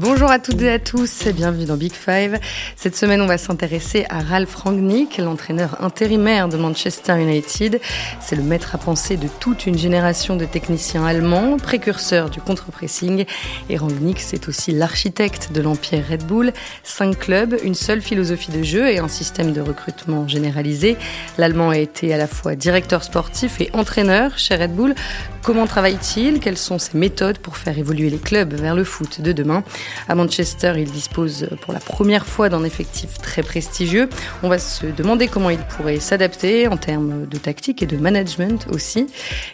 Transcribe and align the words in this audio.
Bonjour 0.00 0.30
à 0.30 0.38
toutes 0.38 0.62
et 0.62 0.70
à 0.70 0.78
tous, 0.78 1.26
bienvenue 1.34 1.64
dans 1.64 1.76
Big 1.76 1.92
Five. 1.92 2.38
Cette 2.76 2.94
semaine, 2.94 3.20
on 3.20 3.26
va 3.26 3.36
s'intéresser 3.36 4.06
à 4.08 4.20
Ralph 4.20 4.54
Rangnick, 4.54 5.18
l'entraîneur 5.18 5.82
intérimaire 5.82 6.48
de 6.48 6.56
Manchester 6.56 7.20
United. 7.20 7.80
C'est 8.20 8.36
le 8.36 8.44
maître 8.44 8.76
à 8.76 8.78
penser 8.78 9.16
de 9.16 9.26
toute 9.40 9.66
une 9.66 9.76
génération 9.76 10.36
de 10.36 10.44
techniciens 10.44 11.04
allemands, 11.04 11.56
précurseur 11.56 12.30
du 12.30 12.40
contre-pressing. 12.40 13.24
Et 13.70 13.76
Rangnick, 13.76 14.20
c'est 14.20 14.46
aussi 14.48 14.70
l'architecte 14.70 15.50
de 15.50 15.60
l'empire 15.60 16.04
Red 16.08 16.24
Bull. 16.24 16.52
Cinq 16.84 17.18
clubs, 17.18 17.56
une 17.64 17.74
seule 17.74 18.00
philosophie 18.00 18.52
de 18.52 18.62
jeu 18.62 18.88
et 18.88 19.00
un 19.00 19.08
système 19.08 19.52
de 19.52 19.60
recrutement 19.60 20.28
généralisé. 20.28 20.96
L'Allemand 21.38 21.70
a 21.70 21.78
été 21.78 22.14
à 22.14 22.18
la 22.18 22.28
fois 22.28 22.54
directeur 22.54 23.02
sportif 23.02 23.60
et 23.60 23.68
entraîneur 23.72 24.38
chez 24.38 24.54
Red 24.54 24.76
Bull. 24.76 24.94
Comment 25.42 25.66
travaille-t-il? 25.66 26.38
Quelles 26.38 26.58
sont 26.58 26.78
ses 26.78 26.96
méthodes 26.96 27.38
pour 27.38 27.56
faire 27.56 27.76
évoluer 27.76 28.10
les 28.10 28.18
clubs 28.18 28.54
vers 28.54 28.76
le 28.76 28.84
foot 28.84 29.20
de 29.20 29.32
demain? 29.32 29.64
À 30.08 30.14
Manchester, 30.14 30.74
il 30.76 30.90
dispose 30.90 31.48
pour 31.60 31.72
la 31.72 31.80
première 31.80 32.26
fois 32.26 32.48
d'un 32.48 32.64
effectif 32.64 33.18
très 33.18 33.42
prestigieux. 33.42 34.08
On 34.42 34.48
va 34.48 34.58
se 34.58 34.86
demander 34.86 35.28
comment 35.28 35.50
il 35.50 35.58
pourrait 35.58 36.00
s'adapter 36.00 36.68
en 36.68 36.76
termes 36.76 37.26
de 37.26 37.38
tactique 37.38 37.82
et 37.82 37.86
de 37.86 37.96
management 37.96 38.66
aussi. 38.72 39.06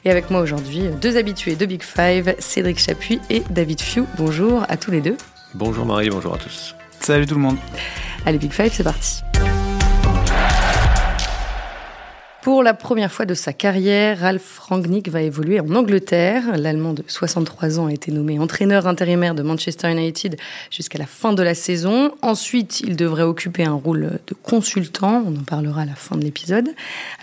Et 0.05 0.10
avec 0.10 0.30
moi 0.30 0.41
aujourd'hui, 0.41 0.88
deux 1.01 1.16
habitués 1.16 1.57
de 1.57 1.66
Big 1.66 1.83
Five, 1.83 2.34
Cédric 2.38 2.79
Chapuis 2.79 3.20
et 3.30 3.43
David 3.51 3.80
Few. 3.80 4.07
Bonjour 4.16 4.65
à 4.69 4.77
tous 4.77 4.91
les 4.91 5.01
deux. 5.01 5.16
Bonjour 5.55 5.87
Marie, 5.87 6.10
bonjour 6.10 6.35
à 6.35 6.38
tous. 6.38 6.74
Salut 7.01 7.27
tout 7.27 7.35
le 7.35 7.41
monde. 7.41 7.57
Allez, 8.27 8.38
Big 8.38 8.52
Five, 8.52 8.73
c'est 8.73 8.85
parti. 8.85 9.23
Pour 12.45 12.62
la 12.62 12.75
première 12.75 13.11
fois 13.11 13.25
de 13.25 13.33
sa 13.33 13.55
carrière, 13.55 14.21
Ralph 14.21 14.59
Rangnick 14.59 15.09
va 15.09 15.23
évoluer 15.23 15.61
en 15.61 15.75
Angleterre. 15.75 16.59
L'Allemand 16.59 16.93
de 16.93 17.02
63 17.07 17.80
ans 17.80 17.87
a 17.87 17.93
été 17.95 18.12
nommé 18.12 18.39
entraîneur 18.39 18.87
intérimaire 18.87 19.35
de 19.35 19.43
Manchester 19.43 19.91
United 19.91 20.37
jusqu'à 20.71 20.99
la 20.99 21.07
fin 21.07 21.33
de 21.33 21.43
la 21.43 21.55
saison. 21.55 22.13
Ensuite, 22.21 22.83
il 22.83 22.96
devrait 22.96 23.23
occuper 23.23 23.65
un 23.65 23.73
rôle 23.73 24.18
de 24.27 24.35
consultant. 24.35 25.24
On 25.27 25.41
en 25.41 25.43
parlera 25.43 25.80
à 25.80 25.85
la 25.87 25.95
fin 25.95 26.16
de 26.16 26.23
l'épisode. 26.23 26.68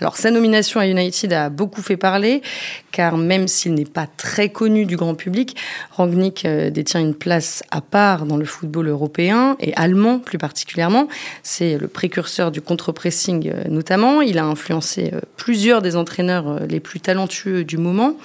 Alors, 0.00 0.16
sa 0.16 0.32
nomination 0.32 0.80
à 0.80 0.88
United 0.88 1.32
a 1.32 1.50
beaucoup 1.50 1.82
fait 1.82 1.96
parler, 1.96 2.42
car 2.90 3.16
même 3.16 3.46
s'il 3.46 3.74
n'est 3.74 3.84
pas 3.84 4.08
très 4.16 4.48
connu 4.48 4.86
du 4.86 4.96
grand 4.96 5.14
public, 5.14 5.56
Rangnick 5.92 6.44
euh, 6.46 6.70
détient 6.70 7.00
une 7.00 7.14
place 7.14 7.62
à 7.70 7.80
part 7.80 8.26
dans 8.26 8.36
le 8.36 8.44
football 8.44 8.88
européen 8.88 9.56
et 9.60 9.72
allemand 9.76 10.18
plus 10.18 10.38
particulièrement. 10.38 11.06
C'est 11.44 11.78
le 11.78 11.86
précurseur 11.86 12.50
du 12.50 12.60
contre-pressing 12.60 13.52
euh, 13.54 13.68
notamment. 13.68 14.20
Il 14.20 14.38
a 14.38 14.44
influencé 14.44 15.11
plusieurs 15.36 15.82
des 15.82 15.96
entraîneurs 15.96 16.48
euh, 16.48 16.66
les 16.66 16.80
plus 16.80 17.00
talentueux 17.00 17.64
du 17.64 17.78
moment. 17.78 18.16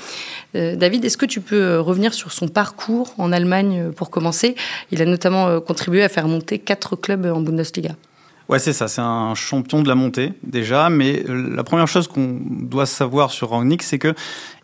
Euh, 0.55 0.75
David, 0.75 1.03
est-ce 1.05 1.17
que 1.17 1.25
tu 1.25 1.41
peux 1.41 1.79
revenir 1.79 2.13
sur 2.13 2.31
son 2.31 2.47
parcours 2.47 3.13
en 3.17 3.31
Allemagne 3.31 3.91
pour 3.91 4.09
commencer? 4.09 4.55
Il 4.91 5.01
a 5.01 5.05
notamment 5.05 5.59
contribué 5.61 6.03
à 6.03 6.09
faire 6.09 6.27
monter 6.27 6.59
quatre 6.59 6.95
clubs 6.95 7.25
en 7.25 7.41
Bundesliga. 7.41 7.95
Ouais, 8.49 8.59
c'est 8.59 8.73
ça. 8.73 8.87
C'est 8.87 9.01
un 9.01 9.35
champion 9.35 9.81
de 9.81 9.89
la 9.89 9.95
montée 9.95 10.31
déjà, 10.43 10.89
mais 10.89 11.23
la 11.27 11.63
première 11.65 11.87
chose 11.87 12.07
qu'on 12.07 12.39
doit 12.41 12.85
savoir 12.85 13.31
sur 13.31 13.49
Rangnick, 13.49 13.83
c'est 13.83 13.99
que 13.99 14.13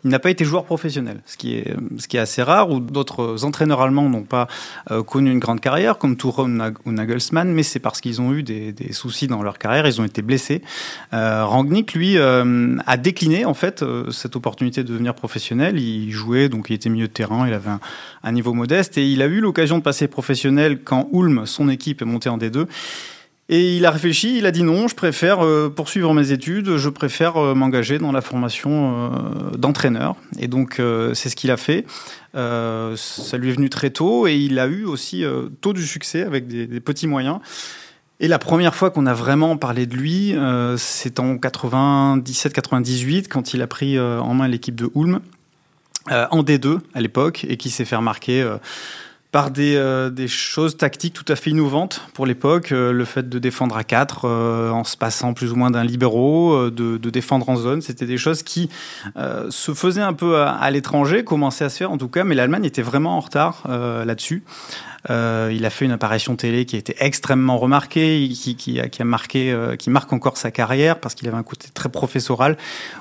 il 0.04 0.10
n'a 0.10 0.18
pas 0.18 0.30
été 0.30 0.44
joueur 0.44 0.64
professionnel, 0.64 1.22
ce 1.24 1.38
qui 1.38 1.54
est 1.54 1.74
ce 1.98 2.08
qui 2.08 2.18
est 2.18 2.20
assez 2.20 2.42
rare. 2.42 2.70
Ou 2.70 2.80
d'autres 2.80 3.44
entraîneurs 3.44 3.80
allemands 3.80 4.08
n'ont 4.08 4.22
pas 4.22 4.48
euh, 4.90 5.02
connu 5.02 5.30
une 5.30 5.38
grande 5.38 5.60
carrière, 5.60 5.98
comme 5.98 6.16
Tuchel 6.16 6.74
ou 6.84 6.92
Nagelsmann, 6.92 7.52
mais 7.52 7.62
c'est 7.62 7.78
parce 7.78 8.00
qu'ils 8.00 8.20
ont 8.20 8.32
eu 8.32 8.42
des, 8.42 8.72
des, 8.72 8.92
soucis 8.92 9.26
dans 9.26 9.42
leur 9.42 9.58
carrière, 9.58 9.86
ils 9.86 10.00
ont 10.00 10.04
été 10.04 10.22
blessés. 10.22 10.62
Euh, 11.12 11.44
Rangnick, 11.44 11.94
lui, 11.94 12.18
euh, 12.18 12.76
a 12.86 12.96
décliné 12.96 13.44
en 13.44 13.54
fait 13.54 13.82
euh, 13.82 14.10
cette 14.10 14.36
opportunité 14.36 14.82
de 14.82 14.88
devenir 14.88 15.14
professionnel. 15.14 15.78
Il 15.78 16.10
jouait, 16.10 16.48
donc 16.48 16.68
il 16.68 16.74
était 16.74 16.90
milieu 16.90 17.08
de 17.08 17.12
terrain, 17.12 17.46
il 17.46 17.54
avait 17.54 17.70
un, 17.70 17.80
un 18.22 18.32
niveau 18.32 18.52
modeste, 18.52 18.98
et 18.98 19.06
il 19.06 19.22
a 19.22 19.26
eu 19.26 19.40
l'occasion 19.40 19.78
de 19.78 19.82
passer 19.82 20.06
professionnel 20.06 20.80
quand 20.84 21.08
Ulm, 21.12 21.46
son 21.46 21.68
équipe, 21.68 22.02
est 22.02 22.06
montée 22.06 22.28
en 22.28 22.38
D2. 22.38 22.66
Et 23.50 23.76
il 23.76 23.84
a 23.84 23.90
réfléchi, 23.90 24.38
il 24.38 24.46
a 24.46 24.50
dit 24.50 24.62
non, 24.62 24.88
je 24.88 24.94
préfère 24.94 25.44
euh, 25.44 25.68
poursuivre 25.68 26.14
mes 26.14 26.32
études, 26.32 26.78
je 26.78 26.88
préfère 26.88 27.36
euh, 27.36 27.54
m'engager 27.54 27.98
dans 27.98 28.10
la 28.10 28.22
formation 28.22 29.12
euh, 29.12 29.56
d'entraîneur. 29.56 30.16
Et 30.38 30.48
donc 30.48 30.80
c'est 31.12 31.28
ce 31.28 31.36
qu'il 31.36 31.50
a 31.50 31.56
fait. 31.56 31.84
ça 32.34 33.36
lui 33.38 33.50
est 33.50 33.52
venu 33.52 33.68
très 33.68 33.90
tôt 33.90 34.26
et 34.26 34.34
il 34.34 34.58
a 34.58 34.66
eu 34.66 34.84
aussi 34.84 35.24
tôt 35.60 35.72
du 35.72 35.86
succès 35.86 36.22
avec 36.22 36.46
des, 36.46 36.80
petits 36.80 37.06
moyens. 37.06 37.38
Et 38.20 38.28
la 38.28 38.38
première 38.38 38.74
fois 38.74 38.90
qu'on 38.90 39.06
a 39.06 39.14
vraiment 39.14 39.56
parlé 39.56 39.86
de 39.86 39.94
lui, 39.94 40.34
c'est 40.76 41.20
en 41.20 41.36
97-98 41.36 43.28
quand 43.28 43.54
il 43.54 43.62
a 43.62 43.66
pris 43.66 43.98
en 43.98 44.34
main 44.34 44.48
l'équipe 44.48 44.74
de 44.74 44.90
Ulm 44.94 45.20
en 46.08 46.42
D2 46.42 46.80
à 46.94 47.00
l'époque 47.00 47.46
et 47.48 47.56
qui 47.56 47.70
s'est 47.70 47.84
fait 47.84 47.96
remarquer 47.96 48.44
par 49.34 49.50
des, 49.50 49.74
euh, 49.74 50.10
des, 50.10 50.28
choses 50.28 50.76
tactiques 50.76 51.12
tout 51.12 51.24
à 51.26 51.34
fait 51.34 51.50
innovantes 51.50 52.02
pour 52.14 52.24
l'époque. 52.24 52.70
Euh, 52.70 52.92
le 52.92 53.04
fait 53.04 53.28
de 53.28 53.40
défendre 53.40 53.76
à 53.76 53.82
4 53.82 54.28
euh, 54.28 54.70
en 54.70 54.84
se 54.84 54.96
passant 54.96 55.34
plus 55.34 55.50
ou 55.50 55.56
moins 55.56 55.72
d'un 55.72 55.82
libéraux, 55.82 56.70
de, 56.70 56.98
de, 56.98 57.10
défendre 57.10 57.48
en 57.48 57.56
zone, 57.56 57.82
c'était 57.82 58.06
des 58.06 58.16
choses 58.16 58.44
qui 58.44 58.70
se 59.16 59.74
faisaient 59.74 60.02
un 60.02 60.12
peu 60.12 60.36
à, 60.36 60.50
à 60.50 60.70
l'étranger, 60.70 61.24
commençaient 61.24 61.64
à 61.64 61.68
se 61.68 61.78
faire 61.78 61.90
en 61.90 61.98
tout 61.98 62.06
cas, 62.06 62.22
mais 62.22 62.36
l'Allemagne 62.36 62.64
était 62.64 62.80
vraiment 62.80 63.16
en 63.16 63.20
retard 63.20 63.64
là-dessus. 63.66 64.44
Euh, 65.10 65.52
il 65.54 65.66
a 65.66 65.70
fait 65.70 65.84
une 65.84 65.92
apparition 65.92 66.34
télé 66.36 66.64
qui 66.64 66.76
a 66.76 66.78
été 66.78 66.94
extrêmement 66.98 67.58
remarquée, 67.58 68.28
qui, 68.32 68.56
qui, 68.56 68.80
a, 68.80 68.88
qui 68.88 69.02
a 69.02 69.04
marqué, 69.04 69.52
euh, 69.52 69.76
qui 69.76 69.90
marque 69.90 70.12
encore 70.12 70.36
sa 70.38 70.50
carrière 70.50 70.98
parce 70.98 71.14
qu'il 71.14 71.28
avait 71.28 71.36
un 71.36 71.42
côté 71.42 71.68
très 71.74 71.90
professoral 71.90 72.56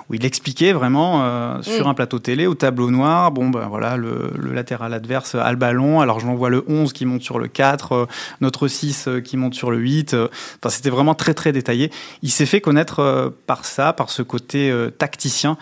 où 0.10 0.14
il 0.14 0.26
expliquait 0.26 0.74
vraiment 0.74 1.24
euh, 1.24 1.62
sur 1.62 1.88
mm. 1.88 1.90
un 1.90 1.94
plateau 1.94 2.20
télé 2.20 2.46
au 2.46 2.56
tableau 2.56 2.92
noir, 2.92 3.32
bon 3.32 3.50
ben 3.50 3.68
voilà, 3.70 3.96
le, 3.96 4.34
le 4.38 4.54
latéral 4.54 4.94
adverse 4.94 5.36
a 5.36 5.50
le 5.52 5.58
ballon, 5.58 6.02
alors 6.02 6.20
je 6.24 6.28
l'envoie 6.28 6.50
le 6.50 6.64
11 6.68 6.94
qui 6.94 7.06
monte 7.06 7.22
sur 7.22 7.38
le 7.38 7.48
4, 7.48 7.92
euh, 7.92 8.06
notre 8.42 8.68
6 8.68 9.08
euh, 9.08 9.22
qui 9.22 9.38
monte 9.38 9.54
sur 9.54 9.72
le 9.72 9.78
8. 9.78 10.16
Enfin, 10.16 10.70
c'était 10.70 10.90
vraiment 10.90 11.16
très 11.16 11.34
très 11.34 11.52
détaillé. 11.52 11.92
Il 12.22 12.32
s'est 12.32 12.46
fait 12.46 12.62
connaître 12.62 13.34
par 13.46 13.66
ça, 13.66 13.94
par 13.94 14.10
ce 14.10 14.22
côté 14.22 14.74
tacticien 14.98 15.58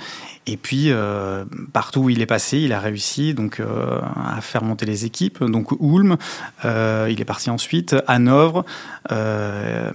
et 0.47 0.57
puis, 0.57 0.91
euh, 0.91 1.45
partout 1.71 2.01
où 2.01 2.09
il 2.09 2.21
est 2.21 2.25
passé, 2.25 2.57
il 2.57 2.73
a 2.73 2.79
réussi 2.79 3.33
donc 3.33 3.59
euh, 3.59 3.99
à 4.15 4.41
faire 4.41 4.63
monter 4.63 4.85
les 4.85 5.05
équipes. 5.05 5.43
Donc, 5.43 5.71
Ulm, 5.79 6.17
euh, 6.65 7.07
il 7.11 7.21
est 7.21 7.25
parti 7.25 7.49
ensuite, 7.49 7.95
Hanovre, 8.07 8.65
euh, 9.11 9.91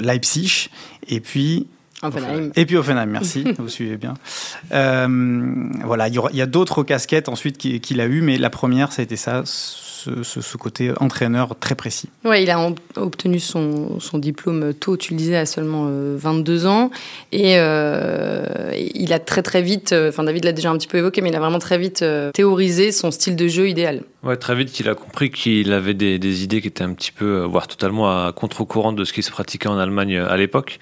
Leipzig, 0.00 0.70
et 1.08 1.20
puis 1.20 1.66
Offenheim. 2.02 2.50
Et 2.56 2.66
puis 2.66 2.76
Offenheim, 2.76 3.06
merci, 3.06 3.44
vous 3.58 3.68
suivez 3.68 3.96
bien. 3.96 4.14
Euh, 4.72 5.06
voilà, 5.84 6.08
il 6.08 6.14
y, 6.14 6.36
y 6.36 6.42
a 6.42 6.46
d'autres 6.46 6.82
casquettes 6.82 7.28
ensuite 7.28 7.56
qu'il 7.58 8.00
a 8.00 8.06
eu, 8.06 8.20
mais 8.20 8.38
la 8.38 8.50
première, 8.50 8.92
ça 8.92 9.02
a 9.02 9.04
été 9.04 9.16
ça, 9.16 9.42
ce, 9.44 10.22
ce, 10.22 10.56
côté 10.56 10.92
entraîneur 10.98 11.56
très 11.58 11.74
précis. 11.74 12.08
Ouais, 12.24 12.42
il 12.42 12.50
a 12.50 12.58
obtenu 12.96 13.38
son, 13.38 14.00
son, 14.00 14.18
diplôme 14.18 14.74
tôt, 14.74 14.96
tu 14.96 15.12
le 15.12 15.18
disais, 15.18 15.36
à 15.36 15.46
seulement 15.46 15.86
22 15.88 16.64
euh, 16.64 16.68
ans. 16.68 16.90
Et 17.30 17.54
euh, 17.58 18.72
il 18.94 19.12
a 19.12 19.18
très 19.18 19.42
très 19.42 19.62
vite, 19.62 19.94
enfin 20.08 20.24
David 20.24 20.44
l'a 20.44 20.52
déjà 20.52 20.70
un 20.70 20.76
petit 20.76 20.88
peu 20.88 20.98
évoqué, 20.98 21.20
mais 21.20 21.28
il 21.28 21.36
a 21.36 21.40
vraiment 21.40 21.60
très 21.60 21.78
vite 21.78 22.04
théorisé 22.34 22.90
son 22.90 23.10
style 23.10 23.36
de 23.36 23.46
jeu 23.46 23.68
idéal. 23.68 24.02
Ouais, 24.24 24.36
très 24.36 24.54
vite 24.54 24.72
qu'il 24.72 24.88
a 24.88 24.94
compris 24.94 25.30
qu'il 25.30 25.72
avait 25.72 25.94
des, 25.94 26.18
des, 26.18 26.44
idées 26.44 26.60
qui 26.60 26.68
étaient 26.68 26.84
un 26.84 26.94
petit 26.94 27.12
peu, 27.12 27.42
voire 27.42 27.66
totalement 27.68 28.08
à 28.08 28.32
contre-courant 28.32 28.92
de 28.92 29.04
ce 29.04 29.12
qui 29.12 29.22
se 29.22 29.30
pratiquait 29.30 29.68
en 29.68 29.78
Allemagne 29.78 30.16
à 30.16 30.36
l'époque. 30.36 30.78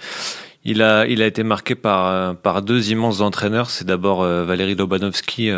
Il 0.64 0.82
a, 0.82 1.06
été 1.06 1.42
marqué 1.42 1.74
par, 1.74 2.36
par 2.36 2.62
deux 2.62 2.90
immenses 2.90 3.20
entraîneurs. 3.20 3.70
C'est 3.70 3.86
d'abord 3.86 4.22
Valérie 4.22 4.74
Lobanovski, 4.74 5.50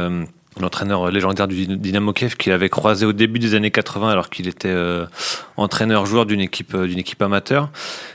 l'entraîneur 0.61 1.11
légendaire 1.11 1.49
du 1.49 1.67
Dynamo 1.67 2.13
Kiev 2.13 2.37
qu'il 2.37 2.53
avait 2.53 2.69
croisé 2.69 3.07
au 3.07 3.13
début 3.13 3.39
des 3.39 3.55
années 3.55 3.71
80 3.71 4.09
alors 4.09 4.29
qu'il 4.29 4.49
était 4.49 4.69
euh, 4.69 5.07
entraîneur-joueur 5.57 6.27
d'une 6.27 6.41
équipe 6.41 6.75
euh, 6.75 6.89
amateur 7.21 7.71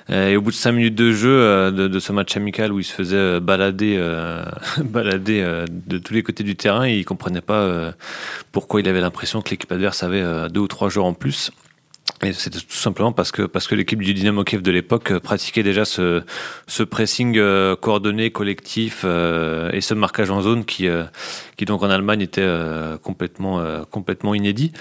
et 0.10 0.36
au 0.36 0.42
bout 0.42 0.52
de 0.52 0.56
cinq 0.56 0.74
minutes 0.74 0.96
de 0.96 1.12
jeu 1.12 1.30
euh, 1.30 1.72
de, 1.72 2.00
ce 2.00 2.12
match 2.12 2.36
amical 2.38 2.72
où 2.72 2.80
il 2.80 2.84
se 2.84 2.94
faisait 2.94 3.16
euh, 3.16 3.40
balader 3.40 3.96
euh, 3.98 4.46
de 5.70 5.98
tous 5.98 6.14
les 6.14 6.24
côtés 6.24 6.44
du 6.44 6.56
terrain 6.56 6.88
il 6.88 7.06
comprenait 7.06 7.42
pas 7.42 7.94
pourquoi 8.52 8.80
il 8.82 8.88
avait 8.88 9.02
l'impression 9.02 9.42
que 9.42 9.50
l'équipe 9.50 9.72
adverse 9.72 10.04
avait 10.04 10.50
deux 10.50 10.62
ou 10.62 10.68
trois 10.68 10.90
joueurs 10.90 11.06
en 11.06 11.14
plus 11.14 11.52
et 12.24 12.34
c'était 12.34 12.60
tout 12.60 12.66
simplement 12.70 13.12
parce 13.12 13.32
que 13.32 13.44
parce 13.44 13.68
que 13.68 13.76
l'équipe 13.76 14.02
du 14.02 14.14
Dynamo 14.16 14.44
Kiev 14.44 14.64
de 14.64 14.72
l'époque 14.72 15.12
euh, 15.12 15.20
pratiquait 15.20 15.62
déjà 15.62 15.86
ce 15.86 16.24
ce 16.66 16.82
pressing 16.82 17.38
euh, 17.38 17.76
coordonné 17.76 18.32
collectif 18.32 19.04
euh, 19.06 19.70
et 19.72 19.82
ce 19.82 19.94
marquage 19.94 20.32
en 20.32 20.42
zone 20.42 20.66
qui 20.66 20.88
qui 21.58 21.66
donc 21.66 21.84
en 21.84 21.90
Allemagne 21.90 22.22
était 22.22 22.48
complètement 23.04 23.62
complètement 23.92 24.34
inédit. 24.34 24.72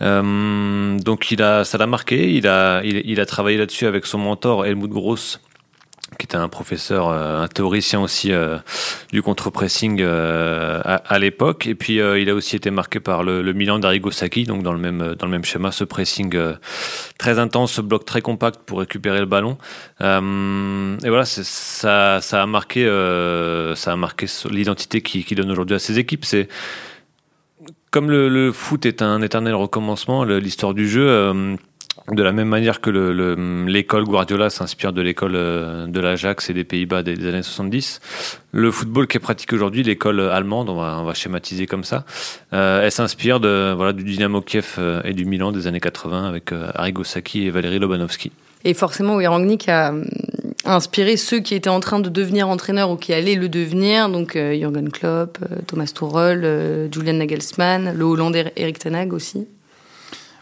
donc 0.00 1.30
il 1.30 1.42
a 1.42 1.64
ça 1.64 1.76
l'a 1.78 1.86
marqué, 1.86 2.32
il 2.32 2.46
a 2.46 2.82
il, 2.82 3.02
il 3.04 3.20
a 3.20 3.26
travaillé 3.26 3.58
là-dessus 3.58 3.86
avec 3.86 4.06
son 4.06 4.18
mentor 4.18 4.64
Helmut 4.64 4.90
Gross 4.90 5.40
qui 6.18 6.24
était 6.24 6.36
un 6.36 6.48
professeur, 6.48 7.08
euh, 7.08 7.42
un 7.42 7.48
théoricien 7.48 8.00
aussi 8.00 8.32
euh, 8.32 8.58
du 9.12 9.22
contre-pressing 9.22 10.00
euh, 10.00 10.80
à, 10.84 11.18
l'époque. 11.18 11.66
Et 11.66 11.74
puis 11.74 11.96
il 11.96 12.30
a 12.30 12.34
aussi 12.34 12.54
été 12.54 12.70
marqué 12.70 13.00
par 13.00 13.24
le, 13.24 13.42
Milan 13.52 13.78
d'Arrigo 13.78 14.10
Sacchi, 14.10 14.44
donc 14.44 14.62
dans 14.62 14.72
le 14.72 14.78
même 14.78 15.14
dans 15.18 15.26
le 15.26 15.32
même 15.32 15.44
schéma, 15.44 15.72
ce 15.72 15.84
pressing 15.84 16.38
très 17.18 17.38
intense, 17.38 17.72
ce 17.72 17.80
bloc 17.80 18.04
très 18.04 18.20
compact 18.20 18.60
pour 18.64 18.78
récupérer 18.78 19.18
le 19.18 19.26
ballon. 19.26 19.58
et 20.00 21.08
voilà, 21.08 21.24
ça 21.24 22.20
ça 22.20 22.42
a 22.42 22.46
marqué 22.46 22.84
ça 23.74 23.92
a 23.92 23.96
marqué 23.96 24.26
l'identité 24.50 25.00
qui, 25.02 25.34
donne 25.34 25.50
aujourd'hui 25.50 25.76
à 25.76 25.78
ces 25.78 25.98
équipes. 25.98 26.24
C'est 26.24 26.48
comme 27.90 28.10
le, 28.10 28.52
foot 28.52 28.86
est 28.86 29.02
un 29.02 29.22
éternel 29.22 29.54
recommencement, 29.54 30.24
l'histoire 30.24 30.74
du 30.74 30.88
jeu, 30.88 31.56
de 32.10 32.22
la 32.22 32.32
même 32.32 32.48
manière 32.48 32.80
que 32.80 32.90
l'école 33.66 34.04
Guardiola 34.04 34.50
s'inspire 34.50 34.92
de 34.92 35.02
l'école 35.02 35.34
euh, 35.34 35.86
de 35.86 36.00
l'Ajax 36.00 36.50
et 36.50 36.54
des 36.54 36.64
Pays-Bas 36.64 37.02
des, 37.02 37.26
années 37.26 37.42
70, 37.42 38.00
le 38.52 38.70
football 38.70 39.06
qui 39.06 39.16
est 39.16 39.20
pratiqué 39.20 39.54
aujourd'hui, 39.56 39.82
l'école 39.82 40.20
allemande, 40.20 40.68
on 40.70 41.04
va, 41.04 41.14
schématiser 41.14 41.66
comme 41.66 41.84
ça, 41.84 42.04
euh, 42.52 42.82
elle 42.84 42.92
s'inspire 42.92 43.40
de, 43.40 43.72
voilà, 43.74 43.92
du 43.92 44.04
Dynamo 44.04 44.40
Kiev 44.40 44.78
et 45.04 45.12
du 45.12 45.24
Milan 45.24 45.52
des 45.52 45.66
années 45.66 45.80
80 45.80 46.28
avec 46.28 46.52
Arrigo 46.52 47.04
Sacchi 47.04 47.46
et 47.46 47.50
Valérie 47.50 47.78
Lobanovski. 47.78 48.32
Et 48.64 48.74
forcément, 48.74 49.16
Rangnick 49.16 49.68
a 49.68 49.94
inspiré 50.66 51.16
ceux 51.16 51.40
qui 51.40 51.54
étaient 51.54 51.70
en 51.70 51.80
train 51.80 52.00
de 52.00 52.08
devenir 52.08 52.48
entraîneurs 52.48 52.90
ou 52.90 52.96
qui 52.96 53.12
allaient 53.12 53.34
le 53.34 53.48
devenir, 53.48 54.08
donc 54.08 54.36
euh, 54.36 54.54
Jürgen 54.54 54.90
Klopp, 54.90 55.38
euh, 55.42 55.56
Thomas 55.66 55.86
Tuchel, 55.86 56.42
euh, 56.44 56.88
Julian 56.90 57.14
Nagelsmann, 57.14 57.96
le 57.96 58.04
Hollandais 58.04 58.52
Erik 58.56 58.78
Ten 58.78 58.94
Hag 58.94 59.12
aussi. 59.12 59.46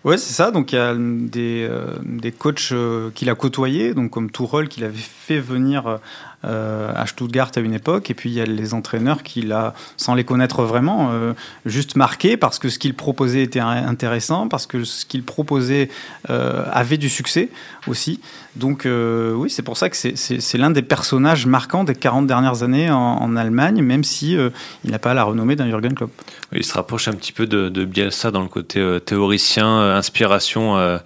Ouais, 0.05 0.19
c'est 0.19 0.35
ça. 0.35 0.51
Donc 0.51 0.73
il 0.73 0.77
y 0.77 0.79
a 0.79 0.95
des, 0.95 1.69
des 2.05 2.33
coachs 2.33 2.73
qu'il 3.15 3.31
a 3.31 3.35
côtoyés, 3.35 3.95
donc 3.95 4.11
comme 4.11 4.31
Tuchel 4.31 4.69
qu'il 4.69 4.85
avait 4.85 4.99
fait 5.26 5.38
venir 5.38 6.00
euh, 6.44 6.93
à 6.94 7.06
Stuttgart 7.06 7.50
à 7.56 7.61
une 7.61 7.73
époque, 7.73 8.11
et 8.11 8.15
puis 8.15 8.29
il 8.29 8.35
y 8.35 8.41
a 8.41 8.44
les 8.44 8.75
entraîneurs 8.75 9.23
qui, 9.23 9.50
a, 9.50 9.73
sans 9.97 10.15
les 10.15 10.25
connaître 10.25 10.62
vraiment, 10.65 11.09
euh, 11.11 11.32
juste 11.65 11.97
marqué 11.97 12.37
parce 12.37 12.59
que 12.59 12.69
ce 12.69 12.79
qu'ils 12.79 12.93
proposaient 12.93 13.43
était 13.43 13.61
intéressant, 13.61 14.49
parce 14.49 14.67
que 14.67 14.85
ce 14.85 15.06
qu'ils 15.06 15.23
proposaient 15.23 15.88
euh, 16.29 16.65
avait 16.71 16.99
du 16.99 17.09
succès 17.09 17.49
aussi. 17.87 18.21
Donc 18.56 18.87
oui, 18.87 19.50
c'est 19.50 19.62
pour 19.62 19.76
ça 19.76 19.91
que 19.91 19.97
c'est 19.97 20.59
l'un 20.59 20.71
des 20.71 20.82
personnages 20.82 21.44
marquants 21.44 21.82
des 21.82 21.97
40 21.97 22.29
dernières 22.29 22.62
années 22.62 22.88
en, 22.88 23.35
Allemagne, 23.35 23.82
même 23.82 24.05
si 24.05 24.37
il 24.85 24.91
n'a 24.93 25.00
pas 25.00 25.12
la 25.12 25.25
renommée 25.25 25.56
d'un 25.56 25.67
Jürgen 25.67 25.93
Klopp. 25.93 26.12
il 26.53 26.62
se 26.62 26.73
rapproche 26.75 27.09
un 27.09 27.15
petit 27.15 27.32
peu 27.32 27.49
de, 27.49 27.85
Bielsa 27.85 28.31
dans 28.31 28.43
le 28.43 28.49
côté 28.49 28.81
théoricien, 29.05 29.97
inspiration. 29.97 31.00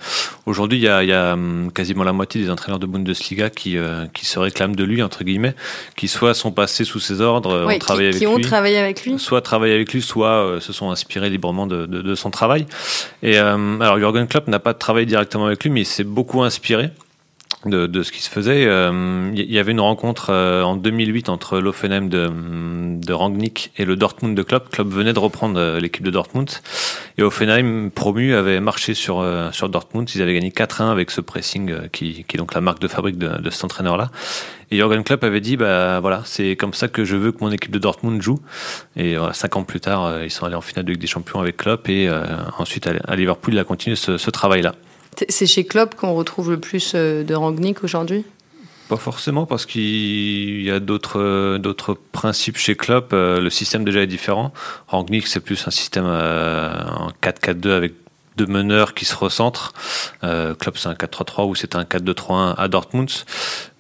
Aujourd'hui, 0.45 0.79
il 0.79 0.83
y 0.83 0.89
a, 0.89 1.03
y 1.05 1.13
a 1.15 1.33
hum, 1.33 1.73
quasiment 1.73 2.05
la 2.05 2.13
moitié 2.13 2.43
des 2.43 2.51
entraîneurs 2.51 2.79
de 2.79 2.87
Bundesliga 2.87 3.49
qui, 3.49 3.79
qui 4.13 4.27
se 4.27 4.39
réclament 4.39 4.75
de 4.75 4.85
lui, 4.85 5.03
entre 5.03 5.23
qui 5.97 6.09
soit 6.09 6.35
sont 6.35 6.53
passés 6.53 6.85
sous 6.85 7.01
ses 7.01 7.21
ordres, 7.21 7.67
ont 7.67 7.79
travaillé 7.79 8.09
avec 8.09 8.21
lui, 8.21 8.43
travaillé 8.43 8.79
avec 8.79 9.05
lui, 9.05 9.19
soit 9.19 9.43
travaillé 9.43 9.75
avec 9.75 9.93
lui, 9.93 10.03
soit 10.03 10.45
euh, 10.45 10.61
se 10.61 10.73
sont 10.73 10.91
inspirés 10.91 11.31
librement 11.31 11.67
de, 11.67 12.15
son 12.15 12.31
travail. 12.31 12.67
Et 13.23 13.39
euh, 13.39 13.81
alors 13.81 13.99
Jürgen 13.99 14.27
Klopp 14.27 14.49
n'a 14.49 14.59
pas 14.59 14.75
travaillé 14.75 15.07
directement 15.07 15.47
avec 15.47 15.63
lui, 15.63 15.71
mais 15.71 15.83
il 15.83 15.87
s'est 15.87 16.05
beaucoup 16.05 16.43
inspiré 16.43 16.91
de, 17.67 17.87
de, 17.87 18.03
ce 18.03 18.13
qui 18.13 18.23
se 18.23 18.31
faisait. 18.31 18.63
Il 18.63 18.69
euh, 18.69 19.31
y 19.35 19.59
avait 19.59 19.73
une 19.73 19.81
rencontre 19.81 20.31
euh, 20.31 20.63
en 20.63 20.77
2008 20.77 21.29
entre 21.29 21.59
l'Offenheim 21.59 22.09
de, 22.09 22.31
de 23.05 23.13
Rangnick 23.13 23.73
et 23.77 23.85
le 23.85 23.97
Dortmund 23.97 24.37
de 24.37 24.43
Klopp. 24.43 24.71
Klopp 24.71 24.89
venait 24.89 25.13
de 25.13 25.19
reprendre 25.19 25.59
euh, 25.59 25.81
l'équipe 25.81 26.03
de 26.03 26.11
Dortmund 26.11 26.51
et 27.17 27.23
Offenheim 27.23 27.91
promu 27.91 28.35
avait 28.35 28.61
marché 28.61 28.95
sur 28.95 29.25
sur 29.53 29.69
Dortmund. 29.69 30.09
Ils 30.15 30.23
avaient 30.23 30.35
gagné 30.35 30.51
4-1 30.51 30.91
avec 30.91 31.11
ce 31.11 31.21
pressing 31.21 31.89
qui, 31.91 32.25
qui, 32.25 32.37
est 32.37 32.39
donc 32.39 32.55
la 32.55 32.61
marque 32.61 32.81
de 32.81 32.89
fabrique 32.89 33.19
de, 33.19 33.51
cet 33.51 33.65
entraîneur-là. 33.65 34.11
Et 34.71 34.77
Jürgen 34.77 35.03
Klopp 35.03 35.25
avait 35.25 35.41
dit 35.41 35.57
bah 35.57 35.99
voilà 36.01 36.23
c'est 36.25 36.55
comme 36.57 36.75
ça 36.75 36.89
que 36.89 37.05
je 37.05 37.17
veux 37.17 37.33
que 37.33 37.39
mon 37.41 37.51
équipe 37.51 37.73
de 37.73 37.79
Dortmund 37.79 38.23
joue. 38.23 38.39
Et 38.97 39.17
cinq 39.33 39.57
ans 39.57 39.65
plus 39.65 39.81
tard 39.81 40.23
ils 40.23 40.31
sont 40.31 40.47
allés 40.47 40.55
en 40.55 40.61
finale 40.61 40.85
de 40.85 40.93
Ligue 40.93 41.01
des 41.01 41.07
Champions 41.07 41.41
avec 41.41 41.57
Klopp 41.57 41.89
et 41.89 42.09
ensuite 42.59 42.87
à 42.87 43.17
Liverpool 43.17 43.55
il 43.55 43.59
a 43.59 43.65
continué 43.65 43.97
ce, 43.97 44.17
ce 44.17 44.31
travail-là. 44.31 44.75
C'est 45.29 45.47
chez 45.47 45.65
Klopp 45.65 45.95
qu'on 45.95 46.15
retrouve 46.15 46.51
le 46.51 46.61
plus 46.61 46.93
euh, 46.95 47.25
de 47.25 47.35
Rangnick 47.35 47.83
aujourd'hui? 47.83 48.25
Pas 48.89 48.97
forcément 48.97 49.47
parce 49.47 49.67
qu'il 49.67 50.63
y 50.63 50.71
a 50.71 50.81
d'autres 50.81 51.21
euh, 51.21 51.59
d'autres 51.59 51.95
principes 51.95 52.57
chez 52.57 52.75
Klopp. 52.75 53.11
Euh, 53.13 53.41
le 53.41 53.51
système 53.51 53.85
déjà 53.85 54.03
est 54.03 54.07
différent. 54.07 54.53
Rangnick 54.89 55.27
c'est 55.27 55.41
plus 55.41 55.67
un 55.67 55.71
système 55.71 56.07
en 56.07 57.09
4-4-2 57.23 57.71
avec 57.71 57.93
deux 58.37 58.47
meneurs 58.47 58.95
qui 58.95 59.05
se 59.05 59.17
recentrent. 59.17 59.73
Klopp 60.23 60.79
c'est 60.79 60.89
un 60.89 60.95
4-3-3 60.95 61.49
ou 61.49 61.55
c'est 61.55 61.75
un 61.75 61.83
4-2-3-1 61.83 62.55
à 62.57 62.69
Dortmund. 62.69 63.11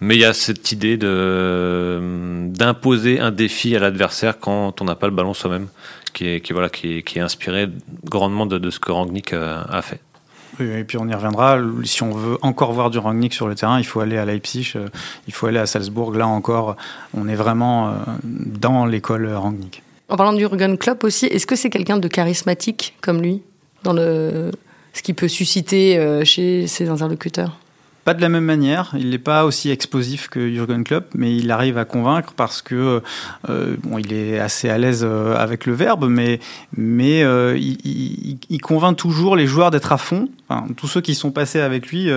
Mais 0.00 0.16
il 0.16 0.20
y 0.20 0.25
a 0.25 0.34
cette 0.34 0.72
idée 0.72 0.96
de 0.96 2.49
d'imposer 2.49 3.20
un 3.20 3.31
défi 3.31 3.76
à 3.76 3.78
l'adversaire 3.78 4.38
quand 4.38 4.81
on 4.81 4.84
n'a 4.84 4.96
pas 4.96 5.06
le 5.06 5.14
ballon 5.14 5.32
soi-même, 5.32 5.69
qui 6.12 6.26
est 6.26 6.52
voilà 6.52 6.69
qui 6.69 6.99
est, 6.99 7.02
qui 7.02 7.19
est 7.19 7.22
inspiré 7.22 7.69
grandement 8.05 8.46
de, 8.46 8.58
de 8.58 8.70
ce 8.70 8.81
que 8.81 8.90
Rangnick 8.90 9.32
a 9.32 9.81
fait 9.82 10.00
et 10.60 10.84
puis 10.84 10.99
on 10.99 11.08
y 11.08 11.14
reviendra. 11.14 11.58
Si 11.84 12.02
on 12.02 12.12
veut 12.12 12.38
encore 12.43 12.72
voir 12.72 12.90
du 12.90 12.99
Rangnick 12.99 13.34
sur 13.34 13.49
le 13.49 13.55
terrain, 13.55 13.78
il 13.78 13.84
faut 13.84 14.00
aller 14.00 14.19
à 14.19 14.25
Leipzig, 14.25 14.72
euh, 14.76 14.88
il 15.26 15.34
faut 15.34 15.46
aller 15.46 15.58
à 15.58 15.66
Salzbourg. 15.66 16.12
Là 16.12 16.26
encore, 16.26 16.76
on 17.14 17.28
est 17.28 17.34
vraiment 17.34 17.88
euh, 17.88 17.93
dans 18.25 18.87
l'école 18.87 19.32
Rangnick. 19.34 19.82
En 20.08 20.16
parlant 20.16 20.32
du 20.32 20.40
Jurgen 20.40 20.78
Klopp 20.78 21.05
aussi, 21.05 21.26
est-ce 21.26 21.46
que 21.46 21.55
c'est 21.55 21.69
quelqu'un 21.69 21.99
de 21.99 22.08
charismatique 22.08 22.96
comme 23.02 23.20
lui 23.20 23.43
dans 23.82 23.93
le 23.93 24.50
ce 24.94 25.02
qui 25.02 25.12
peut 25.12 25.28
susciter 25.28 25.99
euh, 25.99 26.25
chez 26.25 26.66
ses 26.66 26.88
interlocuteurs? 26.88 27.58
Pas 28.05 28.14
de 28.14 28.22
la 28.22 28.31
même 28.31 28.44
manière, 28.44 28.94
il 28.99 29.10
n'est 29.10 29.19
pas 29.19 29.44
aussi 29.44 29.70
explosif 29.70 30.28
que 30.28 30.49
Jürgen 30.49 30.82
Klopp, 30.82 31.08
mais 31.14 31.37
il 31.37 31.50
arrive 31.50 31.76
à 31.76 31.84
convaincre 31.84 32.32
parce 32.34 32.62
que 32.62 33.02
euh, 33.50 33.76
bon, 33.82 33.99
il 33.99 34.14
est 34.14 34.38
assez 34.38 34.70
à 34.70 34.78
l'aise 34.78 35.05
avec 35.05 35.66
le 35.66 35.75
verbe, 35.75 36.06
mais, 36.08 36.40
mais 36.75 37.22
euh, 37.22 37.55
il, 37.58 38.38
il, 38.49 38.60
convainc 38.62 38.96
toujours 38.96 39.37
les 39.37 39.46
joueurs 39.46 39.70
d'être 39.70 39.93
à 39.93 39.99
fond. 39.99 40.31
Tous 40.77 40.89
ceux 40.89 41.00
qui 41.00 41.15
sont 41.15 41.31
passés 41.31 41.61
avec 41.61 41.89
lui 41.89 42.09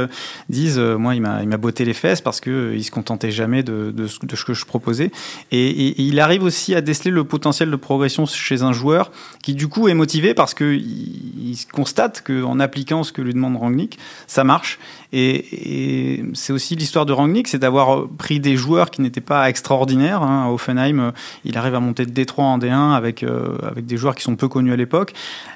disent 0.50 0.80
moi 0.80 1.16
il 1.16 1.22
m'a 1.22 1.57
botté 1.57 1.86
les 1.86 1.94
fesses 1.94 2.22
parce 2.22 2.39
que 2.39 2.74
il 2.75 2.83
se 2.83 2.92
contentait 2.92 3.31
jamais 3.31 3.63
de, 3.63 4.07
ce, 4.07 4.45
que 4.45 4.54
je 4.54 4.66
proposais. 4.66 5.12
Et, 5.51 6.01
il 6.01 6.19
arrive 6.19 6.44
aussi 6.44 6.75
à 6.75 6.81
déceler 6.81 7.12
le 7.12 7.24
potentiel 7.24 7.69
de 7.69 7.75
progression 7.75 8.25
chez 8.25 8.62
un 8.62 8.74
joueur 8.74 9.12
qui 9.44 9.54
du 9.54 9.68
coup 9.68 9.88
est 9.88 9.94
motivé 9.94 10.33
parce 10.33 10.54
que 10.54 10.74
il, 10.74 11.57
constate 11.74 12.24
qu'en 12.25 12.60
appliquant 12.60 13.04
ce 13.04 13.12
que 13.12 13.22
lui 13.22 13.33
demande 13.33 13.57
Rangnick, 13.57 14.00
ça 14.28 14.44
marche. 14.44 14.80
Et, 15.13 16.24
c'est 16.34 16.54
aussi 16.54 16.75
l'histoire 16.75 17.06
de 17.06 17.13
Rangnick, 17.13 17.48
c'est 17.48 17.60
d'avoir 17.60 18.07
pris 18.07 18.39
des 18.39 18.56
joueurs 18.56 18.89
qui 18.89 19.01
n'étaient 19.01 19.19
pas 19.19 19.50
extraordinaires. 19.50 20.24
Hein. 20.24 20.45
À 20.48 20.51
Offenheim, 20.51 21.00
euh, 21.00 21.12
il 21.44 21.57
arrive 21.57 21.75
à 21.75 21.80
monter 21.80 22.06
de 22.06 22.12
D3 22.12 22.42
en 22.42 22.57
D1 22.57 22.94
avec, 22.94 23.24
euh, 23.24 23.57
avec 23.63 23.86
des 23.86 23.98
joueurs 23.98 24.16
qui 24.16 24.24
sont 24.24 24.36
peu 24.36 24.48
connus 24.48 24.72
à 24.72 24.77
l'époque. 24.77 25.13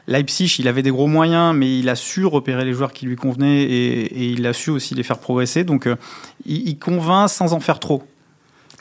Leipzig, 0.07 0.57
il 0.59 0.67
avait 0.67 0.83
des 0.83 0.91
gros 0.91 1.07
moyens, 1.07 1.55
mais 1.55 1.79
il 1.79 1.87
a 1.89 1.95
su 1.95 2.25
repérer 2.25 2.64
les 2.65 2.73
joueurs 2.73 2.93
qui 2.93 3.05
lui 3.05 3.15
convenaient 3.15 3.63
et, 3.63 4.25
il 4.25 4.45
a 4.45 4.53
su 4.53 4.69
aussi 4.69 4.95
les 4.95 5.03
faire 5.03 5.19
progresser. 5.19 5.63
Donc 5.63 5.87
euh, 5.87 5.95
il, 6.45 6.77
convainc 6.77 7.29
sans 7.29 7.53
en 7.53 7.59
faire 7.59 7.79
trop. 7.79 8.03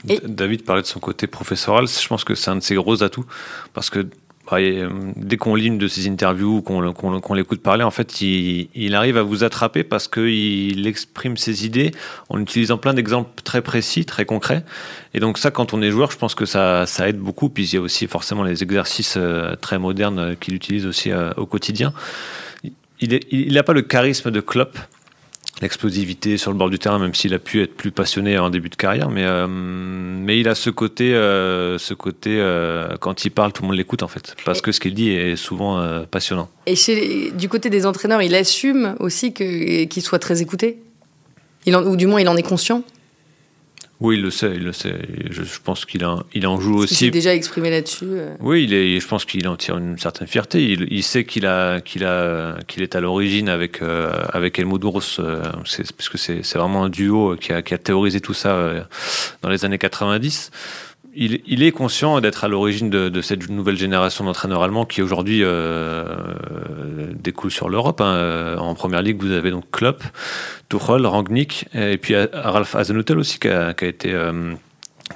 David 0.05 0.65
parlait 0.65 0.83
de 0.83 0.87
son 0.87 1.01
côté 1.01 1.27
professoral, 1.27 1.87
je 1.89 2.09
pense 2.09 2.25
que 2.25 2.35
c'est 2.35 2.51
un 2.51 2.57
de 2.57 2.63
ses 2.63 2.75
gros 2.75 3.03
atouts, 3.03 3.25
parce 3.73 3.89
que 3.89 4.07
euh, 4.53 4.89
dès 5.17 5.37
qu'on 5.37 5.55
lit 5.55 5.67
une 5.67 5.79
de 5.79 5.89
ses 5.89 6.09
interviews, 6.09 6.63
qu'on 6.63 7.35
l'écoute 7.35 7.63
parler, 7.63 7.83
en 7.83 7.91
fait, 7.91 8.21
il, 8.21 8.95
arrive 8.95 9.17
à 9.17 9.23
vous 9.23 9.43
attraper 9.43 9.85
parce 9.85 10.09
qu'il 10.09 10.87
exprime 10.87 11.37
ses 11.37 11.65
idées 11.65 11.93
en 12.29 12.41
utilisant 12.41 12.77
plein 12.77 12.95
d'exemples 12.95 13.31
très 13.43 13.63
précis, 13.63 14.05
très 14.05 14.27
concrets. 14.27 14.65
Et 15.15 15.21
donc 15.21 15.39
ça, 15.39 15.51
quand 15.51 15.73
on 15.73 15.83
est 15.83 15.91
joueur, 15.91 16.11
je 16.11 16.19
pense 16.19 16.35
que 16.35 16.45
ça, 16.45 16.85
aide 17.07 17.19
beaucoup. 17.19 17.49
Puis 17.49 17.65
il 17.65 17.75
y 17.75 17.79
a 17.79 17.81
aussi 17.81 18.07
forcément 18.07 18.43
les 18.43 18.63
exercices 18.63 19.15
euh, 19.17 19.57
très 19.57 19.79
modernes 19.79 20.37
qu'il 20.39 20.55
utilise 20.55 20.87
aussi 20.87 21.11
au 21.37 21.47
quotidien. 21.47 21.93
Il 23.01 23.53
n'a 23.53 23.63
pas 23.63 23.73
le 23.73 23.83
charisme 23.83 24.31
de 24.31 24.41
Klopp, 24.41 24.79
l'explosivité 25.63 26.37
sur 26.37 26.51
le 26.51 26.57
bord 26.57 26.71
du 26.71 26.79
terrain, 26.79 26.99
même 26.99 27.15
s'il 27.15 27.35
a 27.35 27.39
pu 27.39 27.63
être 27.63 27.75
plus 27.75 27.91
passionné 27.91 28.39
en 28.39 28.51
début 28.51 28.69
de 28.69 28.77
carrière. 28.77 29.11
Mais, 29.11 29.25
euh, 29.25 29.47
mais 29.49 30.39
il 30.39 30.49
a 30.49 30.55
ce 30.55 30.71
côté, 30.71 31.15
euh, 31.15 31.79
ce 31.79 31.95
côté 31.95 32.39
euh, 32.39 32.97
quand 33.01 33.25
il 33.25 33.31
parle, 33.31 33.53
tout 33.53 33.63
le 33.63 33.69
monde 33.69 33.77
l'écoute 33.77 34.03
en 34.03 34.09
fait, 34.09 34.37
parce 34.45 34.61
que 34.61 34.73
ce 34.73 34.81
qu'il 34.81 34.95
dit 34.95 35.11
est 35.11 35.37
souvent 35.37 36.05
passionnant. 36.11 36.49
Et 36.67 36.75
du 37.33 37.49
côté 37.49 37.71
des 37.71 37.87
entraîneurs, 37.87 38.23
il 38.23 38.35
assume 38.35 38.97
aussi 39.01 39.33
qu'il 39.33 40.03
soit 40.03 40.19
très 40.19 40.43
écouté, 40.43 40.79
ou 41.67 41.97
du 41.97 42.07
moins 42.07 42.21
il 42.21 42.29
en 42.29 42.37
est 42.37 42.43
conscient? 42.43 42.83
Oui, 44.01 44.17
il 44.17 44.23
le 44.23 44.31
sait, 44.31 44.53
il 44.55 44.65
le 44.65 44.73
sait. 44.73 44.97
Je, 45.31 45.43
pense 45.63 45.85
qu'il 45.85 46.07
il 46.35 46.47
en 46.47 46.61
joue 46.61 46.79
aussi. 46.79 46.95
Il 46.95 46.97
s'est 46.97 47.11
déjà 47.11 47.35
exprimé 47.35 47.71
là-dessus. 47.71 48.07
Euh. 48.11 48.35
Oui, 48.41 48.65
il 48.65 48.75
est, 48.75 48.99
je 48.99 49.07
pense 49.07 49.25
qu'il 49.25 49.47
en 49.47 49.57
tire 49.57 49.79
une 49.79 49.99
certaine 49.99 50.27
fierté. 50.27 50.63
Il, 50.63 51.03
sait 51.03 51.25
qu'il 51.25 51.47
a, 51.47 51.81
qu'il 51.81 52.05
a, 52.05 52.59
qu'il 52.67 52.83
est 52.83 52.97
à 52.97 53.01
l'origine 53.01 53.49
avec 53.49 53.83
euh, 53.83 54.13
avec 54.33 54.59
Helmut 54.59 54.81
Gross, 54.81 55.21
euh, 55.21 55.43
parce 55.97 56.09
que 56.09 56.19
c'est, 56.19 56.43
vraiment 56.55 56.85
un 56.85 56.89
duo 56.89 57.37
qui 57.37 57.53
a, 57.53 57.63
qui 57.63 57.73
a 57.73 57.79
théorisé 57.79 58.21
tout 58.21 58.35
ça 58.35 58.87
dans 59.43 59.49
les 59.49 59.65
années 59.65 59.79
90 59.79 60.51
il, 61.17 61.63
est 61.63 61.73
conscient 61.73 62.21
d'être 62.21 62.45
à 62.45 62.49
l'origine 62.49 62.91
de, 62.91 63.21
cette 63.21 63.49
nouvelle 63.49 63.77
génération 63.77 64.25
d'entraîneurs 64.25 64.63
allemands 64.63 64.85
qui 64.85 65.03
aujourd'hui 65.03 65.41
euh, 65.43 66.07
découle 67.15 67.51
sur 67.51 67.69
l'Europe. 67.69 68.01
Hein. 68.01 68.57
En 68.59 68.75
première 68.75 69.03
ligue, 69.03 69.21
vous 69.21 69.31
avez 69.31 69.51
donc 69.51 69.65
Klopp, 69.71 70.03
Tuchel, 70.69 71.07
Rangnick 71.07 71.67
et 71.75 71.99
puis 71.99 72.15
Ralph 72.33 72.75
Hasenhutel 72.75 73.19
aussi 73.19 73.39
qui 73.39 73.49
a, 73.49 73.71
été 73.71 74.13
euh, 74.13 74.55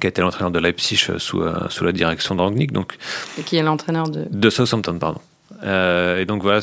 qui 0.01 0.07
a 0.07 0.11
été 0.11 0.21
l'entraîneur 0.21 0.51
de 0.51 0.59
Leipzig 0.59 0.97
sous, 1.19 1.43
euh, 1.43 1.55
sous 1.69 1.85
la 1.85 1.93
direction 1.93 2.35
de 2.35 2.41
Rangnick. 2.41 2.73
Donc, 2.73 2.97
et 3.39 3.43
qui 3.43 3.57
est 3.57 3.63
l'entraîneur 3.63 4.09
de... 4.09 4.27
De 4.31 4.51
Southampton, 4.51 4.99
pardon. 4.99 5.21
et 5.63 6.25
donc 6.25 6.43
voilà, 6.43 6.61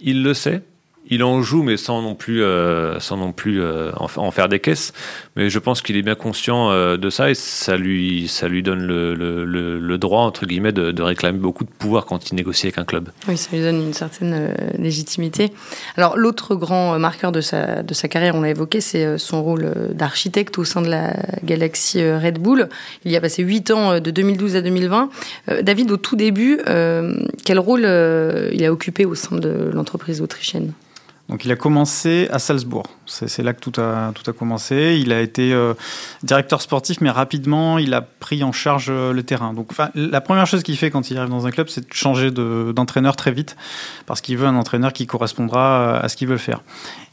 il 0.00 0.22
le 0.22 0.34
sait, 0.34 0.62
il 1.10 1.24
en 1.24 1.42
joue, 1.42 1.62
mais 1.62 1.76
sans 1.76 2.00
non 2.00 2.14
plus, 2.14 2.42
euh, 2.42 2.98
sans 3.00 3.16
non 3.16 3.32
plus 3.32 3.60
euh, 3.60 3.90
en, 3.98 4.30
faire 4.30 4.48
des 4.48 4.60
caisses. 4.60 4.92
Mais 5.36 5.50
je 5.50 5.58
pense 5.58 5.82
qu'il 5.82 5.96
est 5.96 6.02
bien 6.02 6.14
conscient 6.14 6.70
euh, 6.70 6.96
de 6.96 7.10
ça 7.10 7.30
et 7.30 7.34
ça 7.34 7.76
lui, 7.76 8.28
ça 8.28 8.48
lui 8.48 8.62
donne 8.62 8.82
le, 8.82 9.14
le, 9.14 9.98
droit, 9.98 10.22
entre 10.22 10.46
guillemets, 10.46 10.72
de, 10.72 10.90
de, 10.90 11.02
réclamer 11.02 11.38
beaucoup 11.38 11.64
de 11.64 11.70
pouvoir 11.70 12.06
quand 12.06 12.30
il 12.30 12.34
négocie 12.34 12.66
avec 12.66 12.78
un 12.78 12.84
club. 12.84 13.10
Oui, 13.28 13.36
ça 13.36 13.50
lui 13.52 13.62
donne 13.62 13.82
une 13.82 13.92
certaine 13.92 14.54
légitimité. 14.78 15.52
Alors, 15.96 16.16
l'autre 16.16 16.54
grand 16.54 16.98
marqueur 16.98 17.30
de 17.30 17.40
sa, 17.40 17.82
de 17.82 17.94
sa 17.94 18.08
carrière, 18.08 18.34
on 18.34 18.40
l'a 18.40 18.50
évoqué, 18.50 18.80
c'est 18.80 19.18
son 19.18 19.42
rôle 19.42 19.70
d'architecte 19.92 20.58
au 20.58 20.64
sein 20.64 20.82
de 20.82 20.88
la 20.88 21.14
galaxie 21.44 22.02
Red 22.02 22.38
Bull. 22.38 22.68
Il 23.04 23.12
y 23.12 23.16
a 23.16 23.20
passé 23.20 23.42
8 23.42 23.70
ans, 23.70 24.00
de 24.00 24.10
2012 24.10 24.56
à 24.56 24.62
2020. 24.62 25.10
David, 25.62 25.90
au 25.90 25.96
tout 25.98 26.16
début, 26.16 26.58
quel 27.44 27.58
rôle 27.58 27.82
il 28.52 28.64
a 28.64 28.72
occupé 28.72 29.04
au 29.04 29.14
sein 29.14 29.36
de 29.36 29.70
l'entreprise 29.72 30.20
autrichienne? 30.20 30.72
Donc 31.32 31.46
il 31.46 31.50
a 31.50 31.56
commencé 31.56 32.28
à 32.30 32.38
Salzbourg. 32.38 32.84
C'est 33.06 33.42
là 33.42 33.54
que 33.54 33.60
tout 33.60 33.80
a, 33.80 34.12
tout 34.14 34.30
a 34.30 34.34
commencé. 34.34 34.98
Il 35.00 35.14
a 35.14 35.20
été 35.22 35.54
euh, 35.54 35.72
directeur 36.22 36.60
sportif, 36.60 37.00
mais 37.00 37.08
rapidement, 37.08 37.78
il 37.78 37.94
a 37.94 38.02
pris 38.02 38.44
en 38.44 38.52
charge 38.52 38.88
euh, 38.90 39.14
le 39.14 39.22
terrain. 39.22 39.54
Donc 39.54 39.72
la 39.94 40.20
première 40.20 40.46
chose 40.46 40.62
qu'il 40.62 40.76
fait 40.76 40.90
quand 40.90 41.10
il 41.10 41.16
arrive 41.16 41.30
dans 41.30 41.46
un 41.46 41.50
club, 41.50 41.70
c'est 41.70 41.88
de 41.88 41.94
changer 41.94 42.30
d'entraîneur 42.30 43.16
très 43.16 43.32
vite, 43.32 43.56
parce 44.04 44.20
qu'il 44.20 44.36
veut 44.36 44.46
un 44.46 44.56
entraîneur 44.56 44.92
qui 44.92 45.06
correspondra 45.06 45.98
à 46.00 46.08
ce 46.10 46.18
qu'il 46.18 46.28
veut 46.28 46.36
faire. 46.36 46.60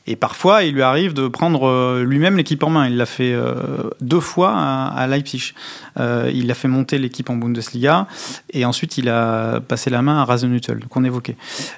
Et 0.10 0.16
parfois, 0.16 0.64
il 0.64 0.74
lui 0.74 0.82
arrive 0.82 1.14
de 1.14 1.28
prendre 1.28 1.68
euh, 1.68 2.04
lui-même 2.04 2.36
l'équipe 2.36 2.64
en 2.64 2.72
main. 2.72 2.88
Il 2.88 2.98
l'a 2.98 3.06
fait 3.06 3.32
euh, 3.32 3.54
deux 4.02 4.20
fois 4.20 4.58
à, 4.58 5.06
Leipzig. 5.06 5.54
Euh, 6.00 6.32
il 6.34 6.50
a 6.50 6.56
fait 6.56 6.68
monter 6.68 6.98
l'équipe 6.98 7.30
en 7.30 7.36
Bundesliga 7.36 8.08
et 8.52 8.66
ensuite 8.66 8.98
il 8.98 9.08
a 9.08 9.60
passé 9.60 9.92
la 9.92 10.02
main 10.02 10.20
à 10.20 10.26
Rasenhüttel 10.26 10.80
qu'on 10.90 11.04
évoquait. 11.04 11.36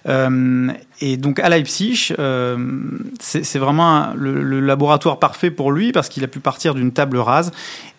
et 0.08 1.18
donc 1.18 1.40
à 1.40 1.50
Leipzig, 1.50 2.14
c'est 3.20 3.60
vraiment 3.60 4.14
le, 4.16 4.62
laboratoire 4.62 5.20
parfait 5.20 5.52
pour 5.52 5.74
lui 5.74 5.92
parce 5.92 6.08
qu'il 6.08 6.24
a 6.24 6.28
pu 6.28 6.40
partir 6.40 6.74
d'une 6.74 6.94
table 6.94 7.18
rase 7.18 7.52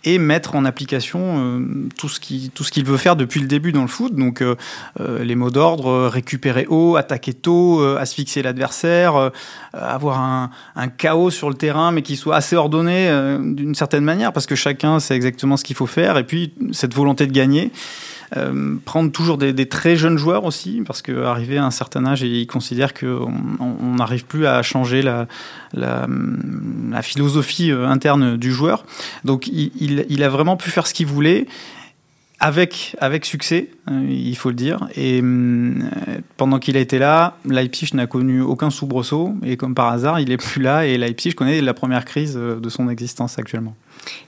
et 0.04 0.18
mettre 0.18 0.54
en 0.54 0.64
application 0.64 1.62
tout 1.96 2.08
ce 2.08 2.20
qu'il 2.20 2.50
tout 2.50 2.64
ce 2.64 2.70
qu'il 2.70 2.84
veut 2.84 2.96
faire 2.96 3.16
depuis 3.16 3.40
le 3.40 3.46
début 3.46 3.72
dans 3.72 3.82
le 3.82 3.88
foot. 3.88 4.14
Donc 4.14 4.42
les 4.98 5.34
mots 5.34 5.50
d'ordre 5.50 6.08
récupérer 6.08 6.66
haut, 6.68 6.96
attaquer 6.96 7.34
tôt, 7.34 7.82
asphyxier 7.96 8.42
l'adversaire, 8.42 9.30
avoir 9.72 10.20
un, 10.20 10.88
chaos 10.88 11.30
sur 11.30 11.48
le 11.48 11.54
terrain, 11.54 11.92
mais 11.92 12.02
qui 12.02 12.16
soit 12.16 12.36
assez 12.36 12.56
ordonné 12.56 13.08
euh, 13.08 13.38
d'une 13.38 13.74
certaine 13.74 14.04
manière, 14.04 14.32
parce 14.32 14.46
que 14.46 14.54
chacun 14.54 15.00
sait 15.00 15.14
exactement 15.14 15.56
ce 15.56 15.64
qu'il 15.64 15.76
faut 15.76 15.86
faire, 15.86 16.18
et 16.18 16.24
puis 16.24 16.54
cette 16.72 16.94
volonté 16.94 17.26
de 17.26 17.32
gagner. 17.32 17.72
Euh, 18.36 18.76
prendre 18.84 19.12
toujours 19.12 19.36
des, 19.36 19.66
très 19.66 19.96
jeunes 19.96 20.16
joueurs 20.16 20.44
aussi, 20.44 20.82
parce 20.86 21.02
qu'arriver 21.02 21.58
à 21.58 21.64
un 21.64 21.70
certain 21.70 22.06
âge, 22.06 22.22
il 22.22 22.46
considère 22.46 22.94
qu'on 22.94 23.32
n'arrive 23.96 24.24
plus 24.24 24.46
à 24.46 24.62
changer 24.62 25.02
la, 25.02 25.26
philosophie 27.02 27.70
euh, 27.70 27.86
interne 27.86 28.36
du 28.36 28.52
joueur. 28.52 28.84
Donc 29.24 29.48
il, 29.48 30.22
a 30.22 30.28
vraiment 30.28 30.56
pu 30.56 30.70
faire 30.70 30.86
ce 30.86 30.94
qu'il 30.94 31.06
voulait 31.06 31.46
avec, 32.40 32.96
avec 33.00 33.24
succès, 33.24 33.68
euh, 33.90 34.06
il 34.08 34.36
faut 34.36 34.48
le 34.48 34.56
dire. 34.56 34.88
Et 34.96 35.20
euh, 35.22 35.74
pendant 36.36 36.58
qu'il 36.58 36.76
a 36.76 36.80
été 36.80 36.98
là, 36.98 37.36
Leipzig 37.48 37.90
n'a 37.94 38.06
connu 38.06 38.40
aucun 38.40 38.70
soubresaut. 38.70 39.34
Et 39.44 39.56
comme 39.56 39.74
par 39.74 39.88
hasard, 39.88 40.20
il 40.20 40.32
est 40.32 40.38
plus 40.38 40.62
là. 40.62 40.86
Et 40.86 40.96
Leipzig 40.96 41.34
connaît 41.34 41.60
la 41.60 41.74
première 41.74 42.04
crise 42.04 42.34
de 42.34 42.68
son 42.68 42.88
existence 42.88 43.38
actuellement. 43.38 43.76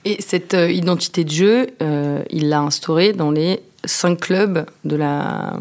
Et 0.05 0.17
cette 0.21 0.53
identité 0.53 1.23
de 1.25 1.31
jeu, 1.31 1.67
il 2.29 2.47
l'a 2.49 2.61
instaurée 2.61 3.11
dans 3.11 3.31
les 3.31 3.59
cinq 3.85 4.21
clubs 4.21 4.65
de 4.83 4.95
la, 4.95 5.57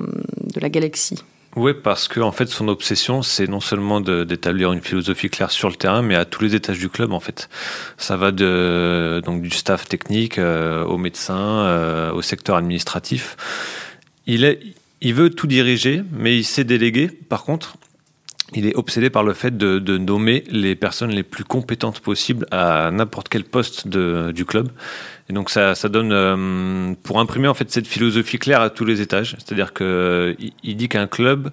de 0.55 0.61
la 0.61 0.69
galaxie. 0.69 1.23
Oui, 1.57 1.73
parce 1.73 2.09
que 2.09 2.19
en 2.19 2.33
fait, 2.33 2.47
son 2.47 2.67
obsession, 2.67 3.23
c'est 3.23 3.47
non 3.47 3.61
seulement 3.61 4.01
d'établir 4.01 4.73
une 4.73 4.81
philosophie 4.81 5.31
claire 5.31 5.53
sur 5.53 5.69
le 5.69 5.77
terrain, 5.77 6.03
mais 6.03 6.17
à 6.17 6.25
tous 6.25 6.43
les 6.43 6.57
étages 6.57 6.81
du 6.81 6.89
club, 6.89 7.13
en 7.13 7.21
fait. 7.21 7.49
Ça 7.97 8.17
va 8.17 8.33
de 8.33 9.23
donc 9.25 9.41
du 9.41 9.51
staff 9.51 9.87
technique 9.89 10.39
euh, 10.39 10.85
aux 10.85 10.99
médecins, 10.99 11.61
euh, 11.65 12.13
au 12.13 12.23
secteur 12.23 12.57
administratif. 12.57 13.37
Il 14.27 14.43
est, 14.43 14.59
il 15.01 15.15
veut 15.15 15.31
tout 15.31 15.47
diriger, 15.47 16.03
mais 16.13 16.37
il 16.37 16.45
sait 16.45 16.65
déléguer. 16.65 17.07
Par 17.07 17.45
contre, 17.45 17.77
il 18.55 18.67
est 18.67 18.77
obsédé 18.77 19.11
par 19.11 19.23
le 19.23 19.33
fait 19.33 19.57
de, 19.57 19.99
nommer 19.99 20.45
les 20.49 20.75
personnes 20.75 21.11
les 21.11 21.23
plus 21.23 21.45
compétentes 21.45 22.01
possibles 22.01 22.47
à 22.51 22.91
n'importe 22.91 23.29
quel 23.29 23.45
poste 23.45 23.89
du 23.89 24.45
club. 24.45 24.71
Et 25.29 25.33
donc 25.33 25.51
ça, 25.51 25.75
donne 25.89 26.13
euh, 26.13 26.95
pour 27.03 27.19
imprimer 27.19 27.49
en 27.49 27.55
fait 27.55 27.71
cette 27.71 27.87
philosophie 27.87 28.39
claire 28.39 28.61
à 28.61 28.71
tous 28.71 28.85
les 28.85 29.01
étages. 29.01 29.37
C'est-à-dire 29.39 29.73
que 29.73 30.37
il 30.63 30.77
dit 30.77 30.89
qu'un 30.89 31.07
club, 31.07 31.51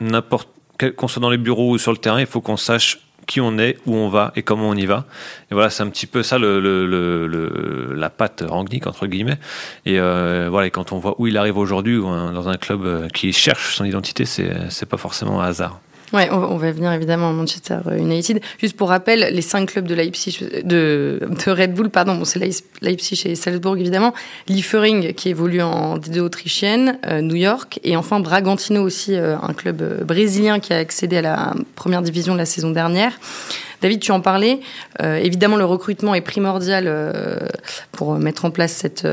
n'importe 0.00 0.48
qu'on 0.96 1.08
soit 1.08 1.20
dans 1.20 1.30
les 1.30 1.38
bureaux 1.38 1.70
ou 1.70 1.78
sur 1.78 1.92
le 1.92 1.98
terrain, 1.98 2.20
il 2.20 2.26
faut 2.26 2.40
qu'on 2.40 2.56
sache 2.56 3.00
qui 3.26 3.40
on 3.40 3.58
est, 3.58 3.76
où 3.86 3.94
on 3.96 4.08
va 4.08 4.32
et 4.36 4.42
comment 4.42 4.68
on 4.68 4.74
y 4.74 4.86
va. 4.86 5.04
Et 5.50 5.54
voilà, 5.54 5.68
c'est 5.68 5.82
un 5.82 5.88
petit 5.88 6.06
peu 6.06 6.22
ça 6.22 6.38
la 6.38 8.10
patte 8.10 8.44
Rangnick 8.46 8.86
entre 8.86 9.06
guillemets. 9.06 9.38
Et 9.84 9.98
euh, 9.98 10.48
voilà, 10.50 10.68
et 10.68 10.70
quand 10.70 10.92
on 10.92 10.98
voit 10.98 11.20
où 11.20 11.26
il 11.26 11.36
arrive 11.36 11.58
aujourd'hui 11.58 11.98
dans 11.98 12.48
un 12.48 12.56
club 12.56 12.84
euh, 12.84 13.08
qui 13.08 13.32
cherche 13.32 13.74
son 13.74 13.84
identité, 13.84 14.24
c'est 14.24 14.86
pas 14.86 14.96
forcément 14.96 15.40
un 15.40 15.46
hasard. 15.46 15.80
Ouais, 16.12 16.28
on, 16.30 16.56
va 16.56 16.70
venir 16.70 16.92
évidemment 16.92 17.30
à 17.30 17.32
Manchester 17.32 17.78
United. 17.98 18.40
Juste 18.58 18.76
pour 18.76 18.90
rappel, 18.90 19.28
les 19.32 19.42
cinq 19.42 19.70
clubs 19.70 19.86
de 19.86 19.94
Leipzig, 19.94 20.38
de, 20.62 21.18
de 21.20 21.50
Red 21.50 21.74
Bull, 21.74 21.90
pardon, 21.90 22.14
bon, 22.14 22.24
c'est 22.24 22.38
Leipzig 22.80 23.22
et 23.26 23.34
Salzbourg 23.34 23.76
évidemment, 23.76 24.14
Liefering 24.48 25.14
qui 25.14 25.30
évolue 25.30 25.62
en 25.62 25.98
D2 25.98 26.20
autrichienne, 26.20 26.98
euh, 27.06 27.20
New 27.22 27.34
York 27.34 27.80
et 27.82 27.96
enfin 27.96 28.20
Bragantino 28.20 28.82
aussi, 28.82 29.14
euh, 29.14 29.36
un 29.42 29.52
club 29.52 29.82
euh, 29.82 30.04
brésilien 30.04 30.60
qui 30.60 30.72
a 30.72 30.78
accédé 30.78 31.16
à 31.16 31.22
la 31.22 31.54
première 31.74 32.02
division 32.02 32.36
la 32.36 32.46
saison 32.46 32.70
dernière. 32.70 33.18
David, 33.82 34.00
tu 34.00 34.10
en 34.10 34.20
parlais. 34.22 34.60
évidemment, 35.02 35.56
le 35.56 35.66
recrutement 35.66 36.14
est 36.14 36.22
primordial 36.22 36.90
pour 37.92 38.14
mettre 38.14 38.46
en 38.46 38.50
place 38.50 38.72
cette 38.72 39.06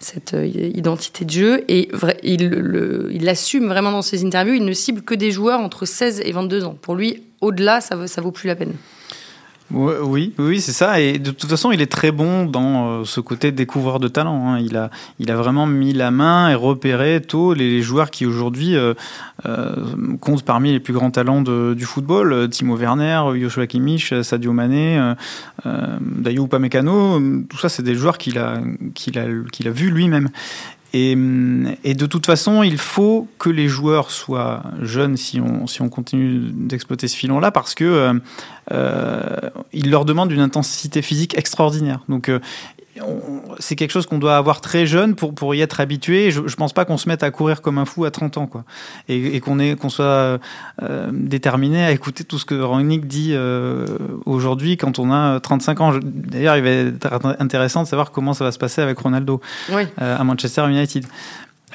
cette 0.00 0.34
euh, 0.34 0.46
identité 0.46 1.24
de 1.24 1.30
jeu. 1.30 1.64
Et 1.68 1.88
il 2.22 3.24
l'assume 3.24 3.68
vraiment 3.68 3.92
dans 3.92 4.02
ses 4.02 4.24
interviews. 4.24 4.54
Il 4.54 4.64
ne 4.64 4.72
cible 4.72 5.02
que 5.02 5.14
des 5.14 5.30
joueurs 5.30 5.60
entre 5.60 5.86
16 5.86 6.22
et 6.24 6.32
22 6.32 6.64
ans. 6.64 6.76
Pour 6.80 6.94
lui, 6.94 7.22
au-delà, 7.40 7.80
ça 7.80 8.06
ça 8.06 8.20
vaut 8.20 8.32
plus 8.32 8.48
la 8.48 8.56
peine. 8.56 8.74
Oui, 9.72 10.32
oui, 10.38 10.60
c'est 10.60 10.72
ça. 10.72 11.00
Et 11.00 11.18
de 11.18 11.30
toute 11.30 11.48
façon, 11.48 11.70
il 11.70 11.80
est 11.80 11.90
très 11.90 12.10
bon 12.10 12.44
dans 12.44 12.88
euh, 12.88 13.04
ce 13.04 13.20
côté 13.20 13.52
découvreur 13.52 14.00
de 14.00 14.08
talent. 14.08 14.48
Hein. 14.48 14.58
Il, 14.58 14.76
a, 14.76 14.90
il 15.20 15.30
a 15.30 15.36
vraiment 15.36 15.66
mis 15.66 15.92
la 15.92 16.10
main 16.10 16.50
et 16.50 16.54
repéré 16.54 17.20
tôt 17.20 17.54
les, 17.54 17.80
joueurs 17.80 18.10
qui 18.10 18.26
aujourd'hui 18.26 18.76
euh, 18.76 18.94
euh, 19.46 19.76
comptent 20.20 20.42
parmi 20.42 20.72
les 20.72 20.80
plus 20.80 20.92
grands 20.92 21.12
talents 21.12 21.42
du 21.42 21.84
football. 21.84 22.48
Timo 22.50 22.76
Werner, 22.76 23.22
Joshua 23.40 23.68
Kimmich, 23.68 24.12
Sadio 24.22 24.52
Mané, 24.52 25.14
euh, 25.66 25.98
Dayo. 26.00 26.48
Tout 26.48 27.58
ça, 27.58 27.68
c'est 27.68 27.84
des 27.84 27.94
joueurs 27.94 28.18
qu'il 28.18 28.38
a, 28.38 28.58
qu'il 28.94 29.18
a, 29.18 29.26
qu'il 29.52 29.68
a 29.68 29.70
vu 29.70 29.90
lui-même. 29.90 30.30
Et, 30.92 31.12
et, 31.84 31.94
de 31.94 32.06
toute 32.06 32.26
façon, 32.26 32.62
il 32.62 32.78
faut 32.78 33.28
que 33.38 33.48
les 33.48 33.68
joueurs 33.68 34.10
soient 34.10 34.62
jeunes 34.82 35.16
si 35.16 35.40
on, 35.40 35.88
continue 35.88 36.50
d'exploiter 36.52 37.06
ce 37.06 37.16
filon-là, 37.16 37.50
parce 37.52 37.74
que 37.74 37.84
euh, 37.84 38.14
euh 38.72 39.50
il 39.72 39.90
leur 39.90 40.04
demande 40.04 40.32
une 40.32 40.40
intensité 40.40 41.00
physique 41.02 41.38
extraordinaire. 41.38 42.00
Euh, 42.28 42.40
c'est 43.58 43.76
quelque 43.76 43.90
chose 43.90 44.06
qu'on 44.06 44.18
doit 44.18 44.36
avoir 44.36 44.60
très 44.60 44.84
jeune 44.84 45.14
pour, 45.14 45.34
pour 45.34 45.54
y 45.54 45.60
être 45.60 45.80
habitué. 45.80 46.30
Je, 46.30 46.46
je 46.46 46.56
pense 46.56 46.72
pas 46.72 46.84
qu'on 46.84 46.96
se 46.96 47.08
mette 47.08 47.22
à 47.22 47.30
courir 47.30 47.62
comme 47.62 47.78
un 47.78 47.84
fou 47.84 48.04
à 48.04 48.10
30 48.10 48.38
ans, 48.38 48.46
quoi. 48.46 48.64
Et, 49.08 49.36
et 49.36 49.40
qu'on 49.40 49.58
qu'on 49.76 49.88
soit 49.88 50.38
euh, 50.82 51.10
déterminé 51.12 51.84
à 51.84 51.92
écouter 51.92 52.24
tout 52.24 52.38
ce 52.38 52.44
que 52.44 52.60
Rangnick 52.60 53.06
dit 53.06 53.30
euh, 53.32 53.86
aujourd'hui 54.26 54.76
quand 54.76 54.98
on 54.98 55.12
a 55.12 55.40
35 55.40 55.80
ans. 55.80 55.92
D'ailleurs, 56.02 56.56
il 56.56 56.62
va 56.62 56.70
être 56.70 57.36
intéressant 57.38 57.82
de 57.82 57.88
savoir 57.88 58.10
comment 58.10 58.34
ça 58.34 58.44
va 58.44 58.52
se 58.52 58.58
passer 58.58 58.82
avec 58.82 58.98
Ronaldo 58.98 59.40
oui. 59.70 59.82
euh, 60.00 60.18
à 60.18 60.24
Manchester 60.24 60.66
United. 60.68 61.06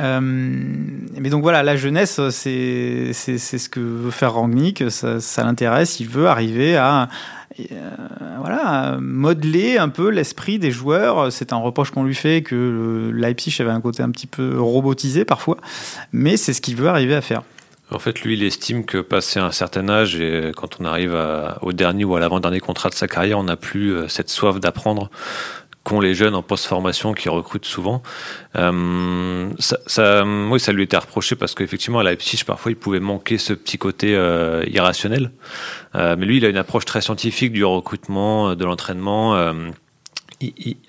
Euh, 0.02 0.20
mais 0.22 1.30
donc 1.30 1.42
voilà, 1.42 1.64
la 1.64 1.76
jeunesse, 1.76 2.20
c'est 2.30 3.14
ce 3.14 3.70
que 3.70 3.80
veut 3.80 4.12
faire 4.12 4.34
Rangnick, 4.34 4.84
ça, 4.90 5.44
l'intéresse, 5.44 6.00
il 6.00 6.08
veut 6.08 6.28
arriver 6.28 6.76
à, 6.76 7.10
euh, 7.60 7.74
voilà, 8.40 8.98
modeler 9.00 9.78
un 9.78 9.90
peu 9.90 10.10
l'esprit 10.10 10.60
des 10.60 10.72
joueurs. 10.72 11.32
C'est 11.32 11.54
un 11.54 11.58
reproche 11.58 11.92
qu'on 11.92 12.04
lui 12.04 12.16
fait 12.16 12.42
que 12.42 13.12
Leipzig 13.14 13.56
avait 13.60 13.72
un 13.72 13.82
côté 13.82 14.04
un 14.04 14.12
petit 14.12 14.28
peu 14.28 14.60
robotisé 14.60 15.26
parfois, 15.26 15.58
mais 16.12 16.38
c'est 16.38 16.54
ce 16.54 16.62
qu'il 16.62 16.76
veut 16.76 16.90
arriver 16.90 17.16
à 17.16 17.22
faire. 17.22 17.44
En 17.92 18.00
fait, 18.00 18.22
lui, 18.22 18.34
il 18.34 18.44
estime 18.44 18.84
que 18.84 18.98
passé 18.98 19.40
un 19.40 19.52
certain 19.52 19.90
âge 19.90 20.16
et 20.20 20.52
quand 20.56 20.80
on 20.80 20.86
arrive 20.86 21.16
au 21.62 21.72
dernier 21.72 22.04
ou 22.04 22.16
à 22.16 22.20
l'avant-dernier 22.20 22.60
contrat 22.60 22.90
de 22.90 22.96
sa 22.96 23.08
carrière, 23.08 23.38
on 23.38 23.44
n'a 23.44 23.58
plus 23.58 23.94
euh, 23.94 24.08
cette 24.08 24.30
soif 24.30 24.60
d'apprendre 24.60 25.12
qu'ont 25.86 26.02
les 26.02 26.16
jeunes 26.16 26.36
en 26.36 26.42
post-formation 26.42 27.14
qui 27.14 27.30
recrutent 27.30 27.66
souvent. 27.66 28.02
Euh, 28.58 29.50
ça, 29.60 29.78
ça, 29.86 30.26
oui, 30.26 30.60
ça 30.60 30.74
lui 30.74 30.84
était 30.84 30.98
reproché 30.98 31.36
parce 31.36 31.54
qu'effectivement, 31.54 32.00
à 32.00 32.04
Leipzig, 32.04 32.44
parfois, 32.44 32.72
il 32.72 32.76
pouvait 32.76 33.00
manquer 33.00 33.38
ce 33.38 33.54
petit 33.54 33.78
côté 33.78 34.16
euh, 34.16 34.66
irrationnel. 34.68 35.32
Euh, 35.94 36.16
mais 36.18 36.26
lui, 36.26 36.38
il 36.38 36.46
a 36.46 36.50
une 36.50 36.58
approche 36.58 36.86
très 36.86 37.02
scientifique 37.02 37.54
du 37.54 37.64
recrutement, 37.64 38.56
de 38.56 38.66
l'entraînement. 38.66 39.54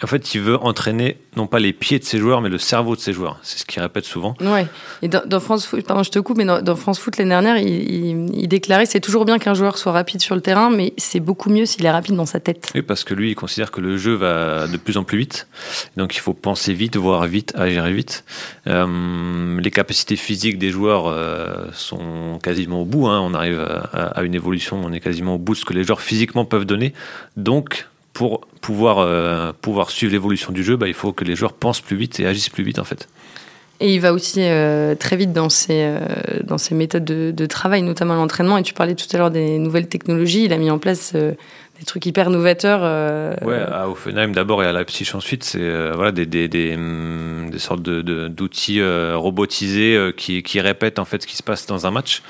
En 0.02 0.06
fait, 0.06 0.34
il 0.34 0.40
veut 0.40 0.56
entraîner 0.56 1.18
non 1.36 1.46
pas 1.46 1.58
les 1.58 1.72
pieds 1.72 1.98
de 1.98 2.04
ses 2.04 2.18
joueurs, 2.18 2.40
mais 2.40 2.48
le 2.48 2.58
cerveau 2.58 2.96
de 2.96 3.00
ses 3.00 3.12
joueurs. 3.12 3.38
C'est 3.42 3.58
ce 3.58 3.64
qu'il 3.64 3.80
répète 3.80 4.04
souvent. 4.04 4.34
Ouais. 4.40 4.66
Et 5.02 5.08
dans, 5.08 5.40
France 5.40 5.66
Foot, 5.66 5.84
pardon, 5.86 6.02
je 6.02 6.10
te 6.10 6.18
coupe, 6.18 6.38
mais 6.38 6.44
dans, 6.44 6.76
France 6.76 6.98
Foot 6.98 7.16
l'année 7.18 7.30
dernière, 7.30 7.58
il, 7.58 8.48
déclarait 8.48 8.86
c'est 8.86 9.00
toujours 9.00 9.24
bien 9.24 9.38
qu'un 9.38 9.54
joueur 9.54 9.78
soit 9.78 9.92
rapide 9.92 10.20
sur 10.20 10.34
le 10.34 10.40
terrain, 10.40 10.70
mais 10.70 10.94
c'est 10.96 11.20
beaucoup 11.20 11.50
mieux 11.50 11.66
s'il 11.66 11.84
est 11.84 11.90
rapide 11.90 12.16
dans 12.16 12.26
sa 12.26 12.40
tête. 12.40 12.70
Oui, 12.74 12.82
parce 12.82 13.04
que 13.04 13.14
lui, 13.14 13.30
il 13.30 13.34
considère 13.34 13.70
que 13.70 13.80
le 13.80 13.96
jeu 13.96 14.14
va 14.14 14.66
de 14.66 14.76
plus 14.76 14.96
en 14.96 15.04
plus 15.04 15.18
vite. 15.18 15.46
Donc, 15.96 16.16
il 16.16 16.20
faut 16.20 16.34
penser 16.34 16.72
vite, 16.72 16.96
voir 16.96 17.26
vite, 17.26 17.52
agir 17.56 17.86
vite. 17.86 18.24
Euh, 18.66 19.60
les 19.60 19.70
capacités 19.70 20.16
physiques 20.16 20.58
des 20.58 20.70
joueurs 20.70 21.06
euh, 21.06 21.66
sont 21.72 22.38
quasiment 22.42 22.82
au 22.82 22.84
bout. 22.84 23.06
Hein. 23.06 23.20
On 23.20 23.34
arrive 23.34 23.60
à, 23.60 24.06
à 24.06 24.22
une 24.22 24.34
évolution, 24.34 24.80
on 24.82 24.92
est 24.92 25.00
quasiment 25.00 25.36
au 25.36 25.38
bout 25.38 25.54
de 25.54 25.58
ce 25.58 25.64
que 25.64 25.72
les 25.72 25.84
joueurs 25.84 26.00
physiquement 26.00 26.44
peuvent 26.44 26.64
donner. 26.64 26.92
Donc, 27.36 27.86
pour 28.16 28.46
pouvoir, 28.62 29.00
euh, 29.00 29.52
pouvoir 29.60 29.90
suivre 29.90 30.10
l'évolution 30.10 30.50
du 30.50 30.64
jeu, 30.64 30.76
bah, 30.76 30.88
il 30.88 30.94
faut 30.94 31.12
que 31.12 31.22
les 31.22 31.36
joueurs 31.36 31.52
pensent 31.52 31.82
plus 31.82 31.98
vite 31.98 32.18
et 32.18 32.26
agissent 32.26 32.48
plus 32.48 32.64
vite 32.64 32.78
en 32.78 32.84
fait. 32.84 33.10
Et 33.78 33.92
il 33.92 34.00
va 34.00 34.14
aussi 34.14 34.40
euh, 34.40 34.94
très 34.94 35.18
vite 35.18 35.34
dans 35.34 35.50
ses, 35.50 35.82
euh, 35.82 35.98
dans 36.42 36.56
ses 36.56 36.74
méthodes 36.74 37.04
de, 37.04 37.30
de 37.30 37.46
travail, 37.46 37.82
notamment 37.82 38.14
l'entraînement. 38.14 38.56
Et 38.56 38.62
tu 38.62 38.72
parlais 38.72 38.94
tout 38.94 39.04
à 39.12 39.18
l'heure 39.18 39.30
des 39.30 39.58
nouvelles 39.58 39.88
technologies. 39.88 40.44
Il 40.44 40.54
a 40.54 40.56
mis 40.56 40.70
en 40.70 40.78
place 40.78 41.12
des 41.78 41.84
trucs 41.84 42.06
hyper 42.06 42.30
novateurs. 42.30 42.80
Euh... 42.82 43.34
Ouais, 43.42 43.60
à 43.60 43.88
Offenheim 43.88 44.32
d'abord 44.32 44.62
et 44.62 44.66
à 44.66 44.72
Leipzig 44.72 45.10
ensuite, 45.14 45.44
c'est 45.44 45.60
euh, 45.60 45.92
voilà 45.94 46.12
des, 46.12 46.26
des, 46.26 46.48
des, 46.48 46.76
des, 46.76 47.58
sortes 47.58 47.82
de, 47.82 48.28
d'outils 48.28 48.80
euh, 48.80 49.16
robotisés 49.16 49.96
euh, 49.96 50.12
qui, 50.12 50.42
qui 50.42 50.60
répètent 50.60 50.98
en 50.98 51.04
fait 51.04 51.22
ce 51.22 51.26
qui 51.26 51.36
se 51.36 51.42
passe 51.42 51.66
dans 51.66 51.86
un 51.86 51.90
match 51.90 52.22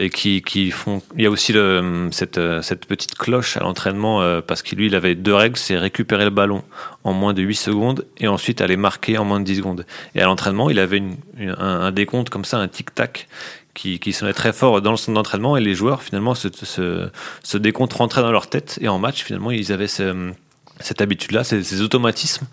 et 0.00 0.10
qui, 0.10 0.42
qui 0.42 0.70
font. 0.72 1.00
Il 1.16 1.22
y 1.22 1.26
a 1.26 1.30
aussi 1.30 1.56
hum, 1.56 2.12
cette, 2.12 2.40
cette 2.62 2.86
petite 2.86 3.16
cloche 3.16 3.56
à 3.56 3.60
l'entraînement 3.60 4.40
parce 4.42 4.62
qu'il 4.62 4.80
il 4.80 4.94
avait 4.96 5.14
deux 5.14 5.34
règles, 5.34 5.56
c'est 5.56 5.76
récupérer 5.76 6.24
le 6.24 6.30
ballon 6.30 6.62
en 7.04 7.12
moins 7.12 7.34
de 7.34 7.42
8 7.42 7.54
secondes 7.54 8.04
et 8.18 8.26
ensuite 8.26 8.60
aller 8.60 8.76
marquer 8.76 9.16
en 9.16 9.24
moins 9.24 9.38
de 9.38 9.44
10 9.44 9.56
secondes. 9.56 9.86
Et 10.16 10.20
à 10.20 10.24
l'entraînement, 10.24 10.70
il 10.70 10.80
avait 10.80 11.02
un, 11.38 11.52
un 11.58 11.92
décompte 11.92 12.30
comme 12.30 12.44
ça, 12.44 12.58
un 12.58 12.66
tic-tac 12.66 13.28
qui, 13.78 14.00
qui 14.00 14.12
sonnait 14.12 14.32
très 14.32 14.52
fort 14.52 14.82
dans 14.82 14.90
le 14.90 14.96
centre 14.96 15.14
d'entraînement 15.14 15.56
et 15.56 15.60
les 15.60 15.74
joueurs 15.74 16.02
finalement 16.02 16.34
ce, 16.34 16.48
ce, 16.52 17.58
dans 17.58 18.32
leur 18.32 18.48
tête 18.48 18.78
et 18.82 18.88
en 18.88 18.98
match 18.98 19.22
finalement 19.22 19.52
ils 19.52 19.72
avaient 19.72 19.86
ce, 19.86 20.32
cette 20.80 21.00
habitude-là, 21.00 21.44
ces, 21.44 21.62
ces, 21.62 21.80
automatismes. 21.82 22.46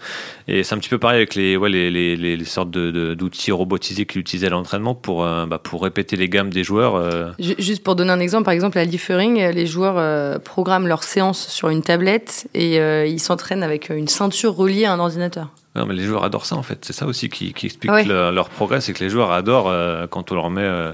Et 0.47 0.63
c'est 0.63 0.75
un 0.75 0.77
petit 0.77 0.89
peu 0.89 0.97
pareil 0.97 1.17
avec 1.17 1.35
les, 1.35 1.57
ouais, 1.57 1.69
les, 1.69 2.45
sortes 2.45 2.71
d'outils 2.71 3.49
de, 3.49 3.53
robotisés 3.53 4.05
qu'il 4.05 4.21
utilisait 4.21 4.47
à 4.47 4.49
l'entraînement 4.51 4.95
pour, 4.95 5.23
euh, 5.23 5.45
bah, 5.45 5.59
pour 5.59 5.83
répéter 5.83 6.15
les 6.15 6.29
gammes 6.29 6.51
des 6.51 6.63
joueurs. 6.63 6.95
Euh. 6.95 7.31
Juste 7.39 7.83
pour 7.83 7.95
donner 7.95 8.11
un 8.11 8.19
exemple, 8.19 8.45
par 8.45 8.53
exemple, 8.53 8.77
à 8.77 8.85
Liefering, 8.85 9.49
les 9.49 9.65
joueurs 9.65 9.97
euh, 9.97 10.39
programment 10.39 10.87
leur 10.87 11.03
séance 11.03 11.47
sur 11.47 11.69
une 11.69 11.81
tablette 11.81 12.47
et 12.53 12.77
ils 13.07 13.19
s'entraînent 13.19 13.63
avec 13.63 13.89
une 13.89 14.07
ceinture 14.07 14.55
reliée 14.55 14.85
à 14.85 14.93
un 14.93 14.99
ordinateur. 14.99 15.49
Non, 15.75 15.85
mais 15.85 15.93
les 15.93 16.03
joueurs 16.03 16.23
adorent 16.23 16.45
ça 16.45 16.55
en 16.55 16.63
fait. 16.63 16.85
C'est 16.85 16.93
ça 16.93 17.05
aussi 17.05 17.29
qui, 17.29 17.53
qui 17.53 17.65
explique 17.65 17.91
leur 18.07 18.49
progrès, 18.49 18.79
c'est 18.79 18.93
que 18.93 19.03
les 19.03 19.09
joueurs 19.09 19.31
adorent 19.31 19.69
euh, 19.69 20.07
quand 20.07 20.31
on 20.31 20.35
leur 20.35 20.49
met 20.49 20.61
euh, 20.61 20.93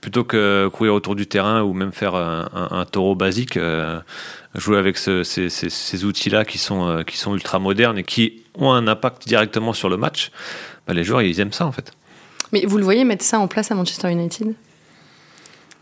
plutôt 0.00 0.22
que 0.22 0.68
courir 0.72 0.94
autour 0.94 1.16
du 1.16 1.26
terrain 1.26 1.62
ou 1.62 1.72
même 1.72 1.92
faire 1.92 2.14
un, 2.14 2.48
un, 2.70 2.84
taureau 2.84 3.16
basique, 3.16 3.56
euh, 3.56 3.98
jouer 4.54 4.78
avec 4.78 4.98
ce, 4.98 5.24
ces, 5.24 5.48
ces, 5.48 5.68
ces 5.68 6.04
outils-là 6.04 6.44
qui 6.44 6.58
sont 6.58 7.02
qui 7.06 7.16
sont 7.16 7.34
ultra 7.34 7.58
modernes 7.58 7.98
et 7.98 8.04
qui 8.04 8.42
ont 8.54 8.70
un 8.72 8.86
impact 8.86 9.26
directement 9.26 9.72
sur 9.72 9.88
le 9.88 9.96
match. 9.96 10.30
Bah, 10.86 10.94
les 10.94 11.02
joueurs 11.02 11.22
ils 11.22 11.40
aiment 11.40 11.52
ça 11.52 11.66
en 11.66 11.72
fait. 11.72 11.92
Mais 12.52 12.64
vous 12.66 12.78
le 12.78 12.84
voyez 12.84 13.04
mettre 13.04 13.24
ça 13.24 13.38
en 13.40 13.48
place 13.48 13.70
à 13.70 13.74
Manchester 13.74 14.10
United? 14.10 14.54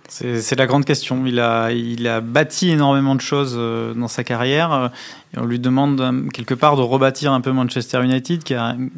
C'est 0.09 0.57
la 0.57 0.67
grande 0.67 0.85
question. 0.85 1.27
Il 1.27 1.39
a, 1.39 1.71
il 1.71 2.07
a 2.09 2.21
bâti 2.21 2.71
énormément 2.71 3.15
de 3.15 3.21
choses 3.21 3.55
euh, 3.57 3.93
dans 3.95 4.09
sa 4.09 4.25
carrière. 4.25 4.91
On 5.37 5.45
lui 5.45 5.59
demande 5.59 6.01
euh, 6.01 6.29
quelque 6.33 6.55
part 6.55 6.77
de 6.77 6.83
rebâtir 6.83 7.33
un 7.33 7.41
peu 7.41 7.53
Manchester 7.53 8.03
United, 8.03 8.43
qui, 8.43 8.55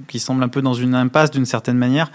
qui 0.06 0.20
semble 0.20 0.42
un 0.42 0.48
peu 0.48 0.62
dans 0.62 0.74
une 0.74 0.94
impasse 0.94 1.30
d'une 1.30 1.46
certaine 1.46 1.76
manière. 1.76 2.10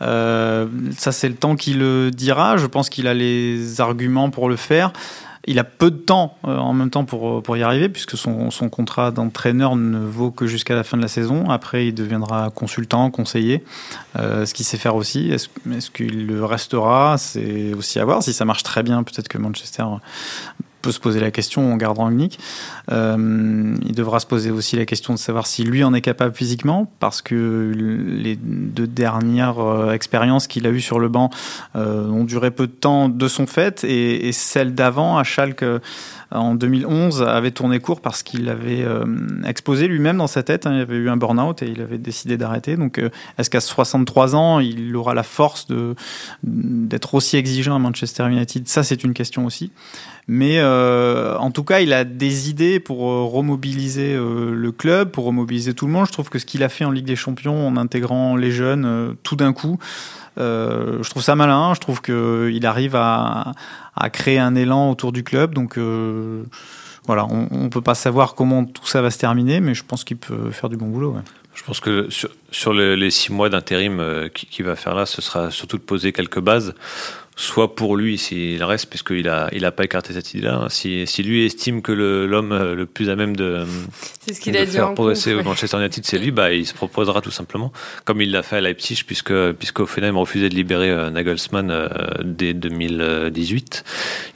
Euh, 0.00 0.66
ça, 0.96 1.12
c'est 1.12 1.28
le 1.28 1.34
temps 1.34 1.56
qui 1.56 1.74
le 1.74 2.10
dira. 2.10 2.56
Je 2.56 2.66
pense 2.66 2.88
qu'il 2.88 3.06
a 3.06 3.14
les 3.14 3.80
arguments 3.80 4.30
pour 4.30 4.48
le 4.48 4.56
faire. 4.56 4.92
Il 5.46 5.58
a 5.58 5.64
peu 5.64 5.90
de 5.90 5.96
temps 5.96 6.36
euh, 6.46 6.56
en 6.56 6.72
même 6.72 6.90
temps 6.90 7.04
pour, 7.04 7.42
pour 7.42 7.56
y 7.56 7.62
arriver, 7.62 7.88
puisque 7.88 8.16
son, 8.16 8.50
contrat 8.70 9.10
d'entraîneur 9.10 9.76
ne 9.76 9.98
vaut 9.98 10.30
que 10.30 10.46
jusqu'à 10.46 10.74
la 10.74 10.84
fin 10.84 10.96
de 10.96 11.02
la 11.02 11.08
saison. 11.08 11.48
Après, 11.50 11.86
il 11.86 11.94
deviendra 11.94 12.50
consultant, 12.50 13.10
conseiller, 13.10 13.64
euh, 14.18 14.46
ce 14.46 14.54
qu'il 14.54 14.66
sait 14.66 14.76
faire 14.76 14.96
aussi. 14.96 15.30
Est-ce 15.30 15.48
est 15.70 15.92
qu'il 15.92 16.26
le 16.26 16.44
restera? 16.44 17.16
C'est 17.18 17.72
aussi 17.74 17.98
à 17.98 18.04
voir. 18.04 18.22
Si 18.22 18.32
ça 18.32 18.44
marche 18.44 18.62
très 18.62 18.82
bien, 18.82 19.02
peut-être 19.02 19.28
que 19.28 19.38
Manchester 19.38 19.84
peut 20.82 20.92
se 20.92 21.00
poser 21.00 21.20
la 21.20 21.30
question 21.30 21.72
en 21.72 21.76
gardant 21.76 22.10
unique. 22.10 22.38
Euh, 22.90 23.76
il 23.84 23.94
devra 23.94 24.20
se 24.20 24.26
poser 24.26 24.50
aussi 24.50 24.76
la 24.76 24.86
question 24.86 25.12
de 25.12 25.18
savoir 25.18 25.46
si 25.46 25.64
lui 25.64 25.84
en 25.84 25.94
est 25.94 26.00
capable 26.00 26.34
physiquement, 26.34 26.90
parce 27.00 27.22
que 27.22 27.72
les 27.74 28.36
deux 28.36 28.86
dernières 28.86 29.60
euh, 29.60 29.92
expériences 29.92 30.46
qu'il 30.46 30.66
a 30.66 30.70
eues 30.70 30.80
sur 30.80 30.98
le 30.98 31.08
banc 31.08 31.30
euh, 31.76 32.08
ont 32.08 32.24
duré 32.24 32.50
peu 32.50 32.66
de 32.66 32.72
temps 32.72 33.08
de 33.08 33.28
son 33.28 33.46
fait, 33.46 33.84
et, 33.84 34.28
et 34.28 34.32
celle 34.32 34.74
d'avant 34.74 35.18
à 35.18 35.24
Schalke 35.24 35.64
en 36.30 36.54
2011 36.54 37.22
avait 37.22 37.52
tourné 37.52 37.80
court 37.80 38.00
parce 38.00 38.22
qu'il 38.22 38.50
avait 38.50 38.82
euh, 38.82 39.06
exposé 39.46 39.88
lui-même 39.88 40.18
dans 40.18 40.26
sa 40.26 40.42
tête. 40.42 40.66
Hein, 40.66 40.74
il 40.74 40.80
avait 40.80 40.96
eu 40.96 41.08
un 41.08 41.16
burn-out 41.16 41.62
et 41.62 41.68
il 41.68 41.80
avait 41.80 41.96
décidé 41.96 42.36
d'arrêter. 42.36 42.76
Donc, 42.76 42.98
euh, 42.98 43.08
est-ce 43.38 43.48
qu'à 43.48 43.60
63 43.60 44.36
ans, 44.36 44.60
il 44.60 44.94
aura 44.94 45.14
la 45.14 45.22
force 45.22 45.66
d'être 46.42 47.14
aussi 47.14 47.36
exigeant 47.36 47.74
à 47.74 47.78
Manchester 47.78 48.26
United? 48.28 48.68
Ça, 48.68 48.82
c'est 48.82 49.04
une 49.04 49.14
question 49.14 49.46
aussi. 49.46 49.72
Mais 50.26 50.58
euh, 50.58 51.38
en 51.38 51.50
tout 51.50 51.64
cas, 51.64 51.80
il 51.80 51.94
a 51.94 52.04
des 52.04 52.50
idées 52.50 52.80
pour 52.80 52.98
remobiliser 53.32 54.14
le 54.14 54.72
club, 54.72 55.10
pour 55.10 55.24
remobiliser 55.24 55.72
tout 55.72 55.86
le 55.86 55.92
monde. 55.92 56.06
Je 56.06 56.12
trouve 56.12 56.28
que 56.28 56.38
ce 56.38 56.44
qu'il 56.44 56.62
a 56.62 56.68
fait 56.68 56.84
en 56.84 56.90
Ligue 56.90 57.06
des 57.06 57.16
Champions, 57.16 57.66
en 57.66 57.78
intégrant 57.78 58.36
les 58.36 58.50
jeunes 58.50 59.16
tout 59.22 59.36
d'un 59.36 59.54
coup, 59.54 59.78
euh, 60.38 61.02
je 61.02 61.10
trouve 61.10 61.22
ça 61.22 61.34
malin. 61.34 61.74
Je 61.74 61.80
trouve 61.80 62.00
qu'il 62.00 62.66
arrive 62.66 62.96
à, 62.96 63.52
créer 64.12 64.38
un 64.38 64.54
élan 64.54 64.90
autour 64.90 65.12
du 65.12 65.24
club. 65.24 65.54
Donc 65.54 65.78
euh, 65.78 66.44
voilà, 67.06 67.26
on 67.26 67.64
ne 67.64 67.68
peut 67.68 67.80
pas 67.80 67.94
savoir 67.94 68.34
comment 68.34 68.64
tout 68.64 68.86
ça 68.86 69.02
va 69.02 69.10
se 69.10 69.18
terminer, 69.18 69.60
mais 69.60 69.74
je 69.74 69.84
pense 69.84 70.04
qu'il 70.04 70.16
peut 70.16 70.50
faire 70.50 70.68
du 70.68 70.76
bon 70.76 70.86
boulot. 70.86 71.16
Je 71.54 71.64
pense 71.64 71.80
que 71.80 72.08
sur, 72.52 72.72
les, 72.72 73.10
six 73.10 73.32
mois 73.32 73.48
d'intérim 73.48 73.98
euh, 73.98 74.28
qu'il 74.28 74.48
qui 74.48 74.62
va 74.62 74.76
faire 74.76 74.94
là, 74.94 75.06
ce 75.06 75.20
sera 75.20 75.50
surtout 75.50 75.76
de 75.76 75.82
poser 75.82 76.12
quelques 76.12 76.38
bases 76.38 76.74
soit 77.38 77.76
pour 77.76 77.96
lui 77.96 78.18
s'il 78.18 78.62
reste, 78.64 78.90
puisqu'il 78.90 79.26
n'a 79.26 79.48
il 79.52 79.64
a 79.64 79.70
pas 79.70 79.84
écarté 79.84 80.12
cette 80.12 80.34
idée-là. 80.34 80.56
Hein. 80.56 80.68
Si, 80.68 81.06
si, 81.06 81.22
lui 81.22 81.46
estime 81.46 81.82
que 81.82 81.92
l'homme 81.92 82.50
le, 82.50 82.74
le, 82.74 82.84
plus 82.84 83.10
à 83.10 83.16
même 83.16 83.36
de, 83.36 83.64
ce 84.26 84.50
de 84.50 84.66
faire 84.66 84.92
progresser 84.94 85.34
au 85.34 85.44
Manchester 85.44 85.78
United, 85.78 86.04
c'est 86.04 86.18
lui, 86.18 86.32
bah, 86.32 86.52
il 86.52 86.66
se 86.66 86.74
proposera 86.74 87.20
tout 87.20 87.30
simplement, 87.30 87.72
comme 88.04 88.20
il 88.20 88.32
l'a 88.32 88.42
fait 88.42 88.56
à 88.56 88.60
Leipzig, 88.60 89.04
puisque, 89.06 89.52
puisque 89.52 89.78
Offenheim 89.78 90.16
refusait 90.16 90.48
de 90.48 90.54
libérer 90.56 90.90
euh, 90.90 91.10
Nagelsmann 91.10 91.70
euh, 91.70 91.88
dès 92.24 92.54
2018. 92.54 93.84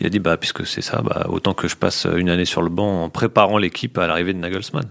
Il 0.00 0.06
a 0.06 0.08
dit, 0.08 0.20
bah, 0.20 0.36
puisque 0.36 0.64
c'est 0.64 0.82
ça, 0.82 1.02
bah, 1.02 1.26
autant 1.28 1.54
que 1.54 1.66
je 1.66 1.74
passe 1.74 2.06
une 2.16 2.30
année 2.30 2.44
sur 2.44 2.62
le 2.62 2.70
banc 2.70 3.02
en 3.02 3.10
préparant 3.10 3.58
l'équipe 3.58 3.98
à 3.98 4.06
l'arrivée 4.06 4.32
de 4.32 4.38
Nagelsmann. 4.38 4.88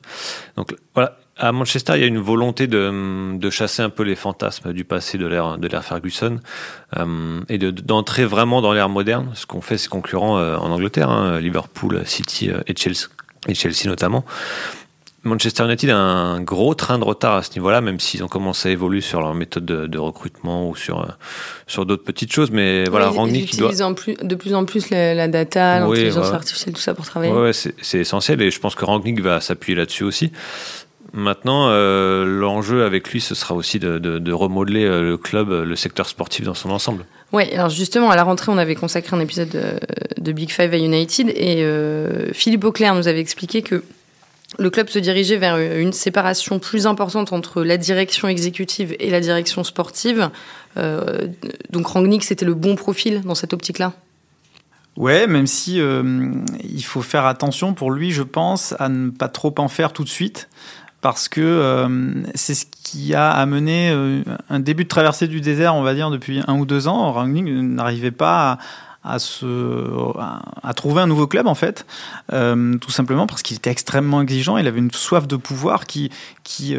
Donc 0.57 0.75
voilà, 0.93 1.17
à 1.41 1.51
Manchester, 1.51 1.93
il 1.95 2.01
y 2.01 2.03
a 2.03 2.07
une 2.07 2.19
volonté 2.19 2.67
de, 2.67 3.35
de 3.35 3.49
chasser 3.49 3.81
un 3.81 3.89
peu 3.89 4.03
les 4.03 4.15
fantasmes 4.15 4.73
du 4.73 4.83
passé 4.83 5.17
de 5.17 5.25
l'ère 5.25 5.57
de 5.57 5.67
l'ère 5.67 5.83
Ferguson 5.83 6.39
euh, 6.97 7.41
et 7.49 7.57
d'entrer 7.57 8.25
vraiment 8.25 8.61
dans 8.61 8.73
l'ère 8.73 8.89
moderne. 8.89 9.31
Ce 9.33 9.47
qu'ont 9.47 9.61
fait 9.61 9.79
ses 9.79 9.89
concurrents 9.89 10.37
euh, 10.37 10.55
en 10.57 10.69
Angleterre, 10.69 11.09
hein, 11.09 11.39
Liverpool, 11.39 12.03
City 12.05 12.51
euh, 12.51 12.61
et 12.67 12.75
Chelsea, 12.77 13.07
et 13.47 13.55
Chelsea 13.55 13.87
notamment. 13.87 14.23
Manchester 15.23 15.65
United 15.65 15.89
a 15.91 15.97
un 15.97 16.41
gros 16.41 16.73
train 16.73 16.97
de 16.97 17.03
retard 17.03 17.35
à 17.35 17.43
ce 17.43 17.51
niveau-là, 17.53 17.81
même 17.81 17.99
s'ils 17.99 18.23
ont 18.23 18.27
commencé 18.27 18.69
à 18.69 18.71
évoluer 18.71 19.01
sur 19.01 19.19
leur 19.21 19.35
méthode 19.35 19.65
de, 19.65 19.85
de 19.85 19.99
recrutement 19.99 20.67
ou 20.67 20.75
sur, 20.75 21.15
sur 21.67 21.85
d'autres 21.85 22.03
petites 22.03 22.33
choses. 22.33 22.49
Mais 22.49 22.85
voilà, 22.85 23.09
ils, 23.11 23.17
Rangnick. 23.17 23.53
Ils 23.53 23.63
utilisent 23.63 23.83
plus, 23.95 24.15
de 24.15 24.35
plus 24.35 24.53
en 24.55 24.65
plus 24.65 24.89
la, 24.89 25.13
la 25.15 25.27
data, 25.27 25.79
l'intelligence 25.79 26.15
oui, 26.15 26.21
voilà. 26.21 26.35
artificielle, 26.35 26.73
tout 26.73 26.81
ça 26.81 26.93
pour 26.93 27.05
travailler. 27.05 27.33
Ouais 27.33 27.51
c'est 27.53 27.99
essentiel 27.99 28.41
et 28.41 28.51
je 28.51 28.59
pense 28.59 28.75
que 28.75 28.85
Rangnick 28.85 29.21
va 29.21 29.41
s'appuyer 29.41 29.75
là-dessus 29.75 30.03
aussi. 30.03 30.31
Maintenant, 31.13 31.67
euh, 31.69 32.23
l'enjeu 32.25 32.85
avec 32.85 33.09
lui, 33.11 33.19
ce 33.19 33.35
sera 33.35 33.53
aussi 33.53 33.79
de, 33.79 33.99
de, 33.99 34.17
de, 34.17 34.31
remodeler 34.31 34.85
euh, 34.85 35.01
le 35.01 35.17
club, 35.17 35.49
le 35.49 35.75
secteur 35.75 36.07
sportif 36.07 36.45
dans 36.45 36.53
son 36.53 36.69
ensemble. 36.69 37.05
Oui, 37.33 37.51
alors 37.53 37.69
justement, 37.69 38.09
à 38.11 38.15
la 38.15 38.23
rentrée, 38.23 38.51
on 38.51 38.57
avait 38.57 38.75
consacré 38.75 39.15
un 39.15 39.19
épisode 39.19 39.49
de, 39.49 40.21
de 40.21 40.31
Big 40.31 40.51
Five 40.51 40.73
à 40.73 40.77
United 40.77 41.29
et 41.29 41.63
euh, 41.63 42.31
Philippe 42.33 42.63
Auclair 42.63 42.95
nous 42.95 43.07
avait 43.07 43.19
expliqué 43.19 43.61
que 43.61 43.83
le 44.59 44.69
club 44.69 44.89
se 44.89 44.99
dirigeait 44.99 45.37
vers 45.37 45.57
une 45.57 45.93
séparation 45.93 46.59
plus 46.59 46.85
importante 46.85 47.31
entre 47.31 47.63
la 47.63 47.77
direction 47.77 48.27
exécutive 48.27 48.95
et 48.99 49.09
la 49.09 49.21
direction 49.21 49.63
sportive. 49.63 50.29
Euh, 50.77 51.27
donc 51.69 51.87
Rangnick, 51.87 52.23
c'était 52.23 52.45
le 52.45 52.53
bon 52.53 52.75
profil 52.75 53.21
dans 53.21 53.35
cette 53.35 53.53
optique-là? 53.53 53.93
Ouais, 54.97 55.25
même 55.25 55.47
si 55.47 55.79
euh, 55.79 56.03
il 56.63 56.83
faut 56.83 57.01
faire 57.01 57.25
attention 57.25 57.73
pour 57.73 57.91
lui, 57.91 58.11
je 58.11 58.23
pense, 58.23 58.75
à 58.77 58.89
ne 58.89 59.09
pas 59.09 59.29
trop 59.29 59.55
en 59.57 59.69
faire 59.69 59.93
tout 59.93 60.03
de 60.03 60.09
suite 60.09 60.49
parce 61.01 61.27
que 61.27 61.41
euh, 61.41 62.23
c'est 62.35 62.53
ce 62.53 62.65
qui 62.83 63.13
a 63.15 63.29
amené 63.31 63.89
euh, 63.91 64.23
un 64.49 64.59
début 64.59 64.83
de 64.83 64.89
traversée 64.89 65.27
du 65.27 65.41
désert, 65.41 65.75
on 65.75 65.81
va 65.81 65.93
dire, 65.95 66.11
depuis 66.11 66.41
un 66.47 66.57
ou 66.57 66.65
deux 66.65 66.87
ans. 66.87 67.11
Rangnick 67.11 67.45
n'arrivait 67.45 68.11
pas 68.11 68.59
à, 69.03 69.17
se, 69.17 69.45
à, 70.63 70.73
trouver 70.73 71.01
un 71.01 71.07
nouveau 71.07 71.25
club 71.25 71.47
en 71.47 71.55
fait, 71.55 71.85
euh, 72.33 72.77
tout 72.77 72.91
simplement 72.91 73.25
parce 73.25 73.41
qu'il 73.41 73.57
était 73.57 73.71
extrêmement 73.71 74.21
exigeant. 74.21 74.57
Il 74.57 74.67
avait 74.67 74.79
une 74.79 74.91
soif 74.91 75.27
de 75.27 75.35
pouvoir 75.37 75.87
qui, 75.87 76.11
qui, 76.43 76.77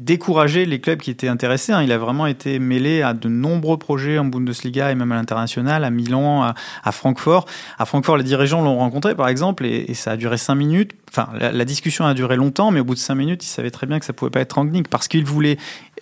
décourageait 0.00 0.66
les 0.66 0.80
clubs 0.80 0.98
qui 0.98 1.10
étaient 1.10 1.28
intéressés. 1.28 1.72
Hein. 1.72 1.82
Il 1.82 1.92
a 1.92 1.98
vraiment 1.98 2.26
été 2.26 2.58
mêlé 2.58 3.02
à 3.02 3.14
de 3.14 3.28
nombreux 3.28 3.78
projets 3.78 4.18
en 4.18 4.26
Bundesliga 4.26 4.90
et 4.90 4.94
même 4.94 5.10
à 5.12 5.16
l'international, 5.16 5.84
à 5.84 5.90
Milan, 5.90 6.52
à, 6.84 6.92
Francfort. 6.92 7.46
À 7.78 7.86
Francfort, 7.86 8.18
les 8.18 8.24
dirigeants 8.24 8.60
l'ont 8.60 8.78
rencontré 8.78 9.14
par 9.14 9.28
exemple 9.28 9.64
et, 9.64 9.94
ça 9.94 10.12
a 10.12 10.16
duré 10.16 10.36
cinq 10.36 10.56
minutes. 10.56 10.92
Enfin, 11.08 11.28
la, 11.38 11.64
discussion 11.64 12.06
a 12.06 12.14
duré 12.14 12.36
longtemps, 12.36 12.70
mais 12.70 12.80
au 12.80 12.84
bout 12.84 12.94
de 12.94 13.00
cinq 13.00 13.14
minutes, 13.14 13.44
il 13.44 13.48
savait 13.48 13.70
très 13.70 13.86
bien 13.86 13.98
que 13.98 14.04
ça 14.04 14.12
pouvait 14.12 14.30
pas 14.30 14.40
être 14.40 14.54
Rangnick 14.54 14.88
parce 14.88 15.08
qu'il 15.08 15.24
voulait 15.24 15.58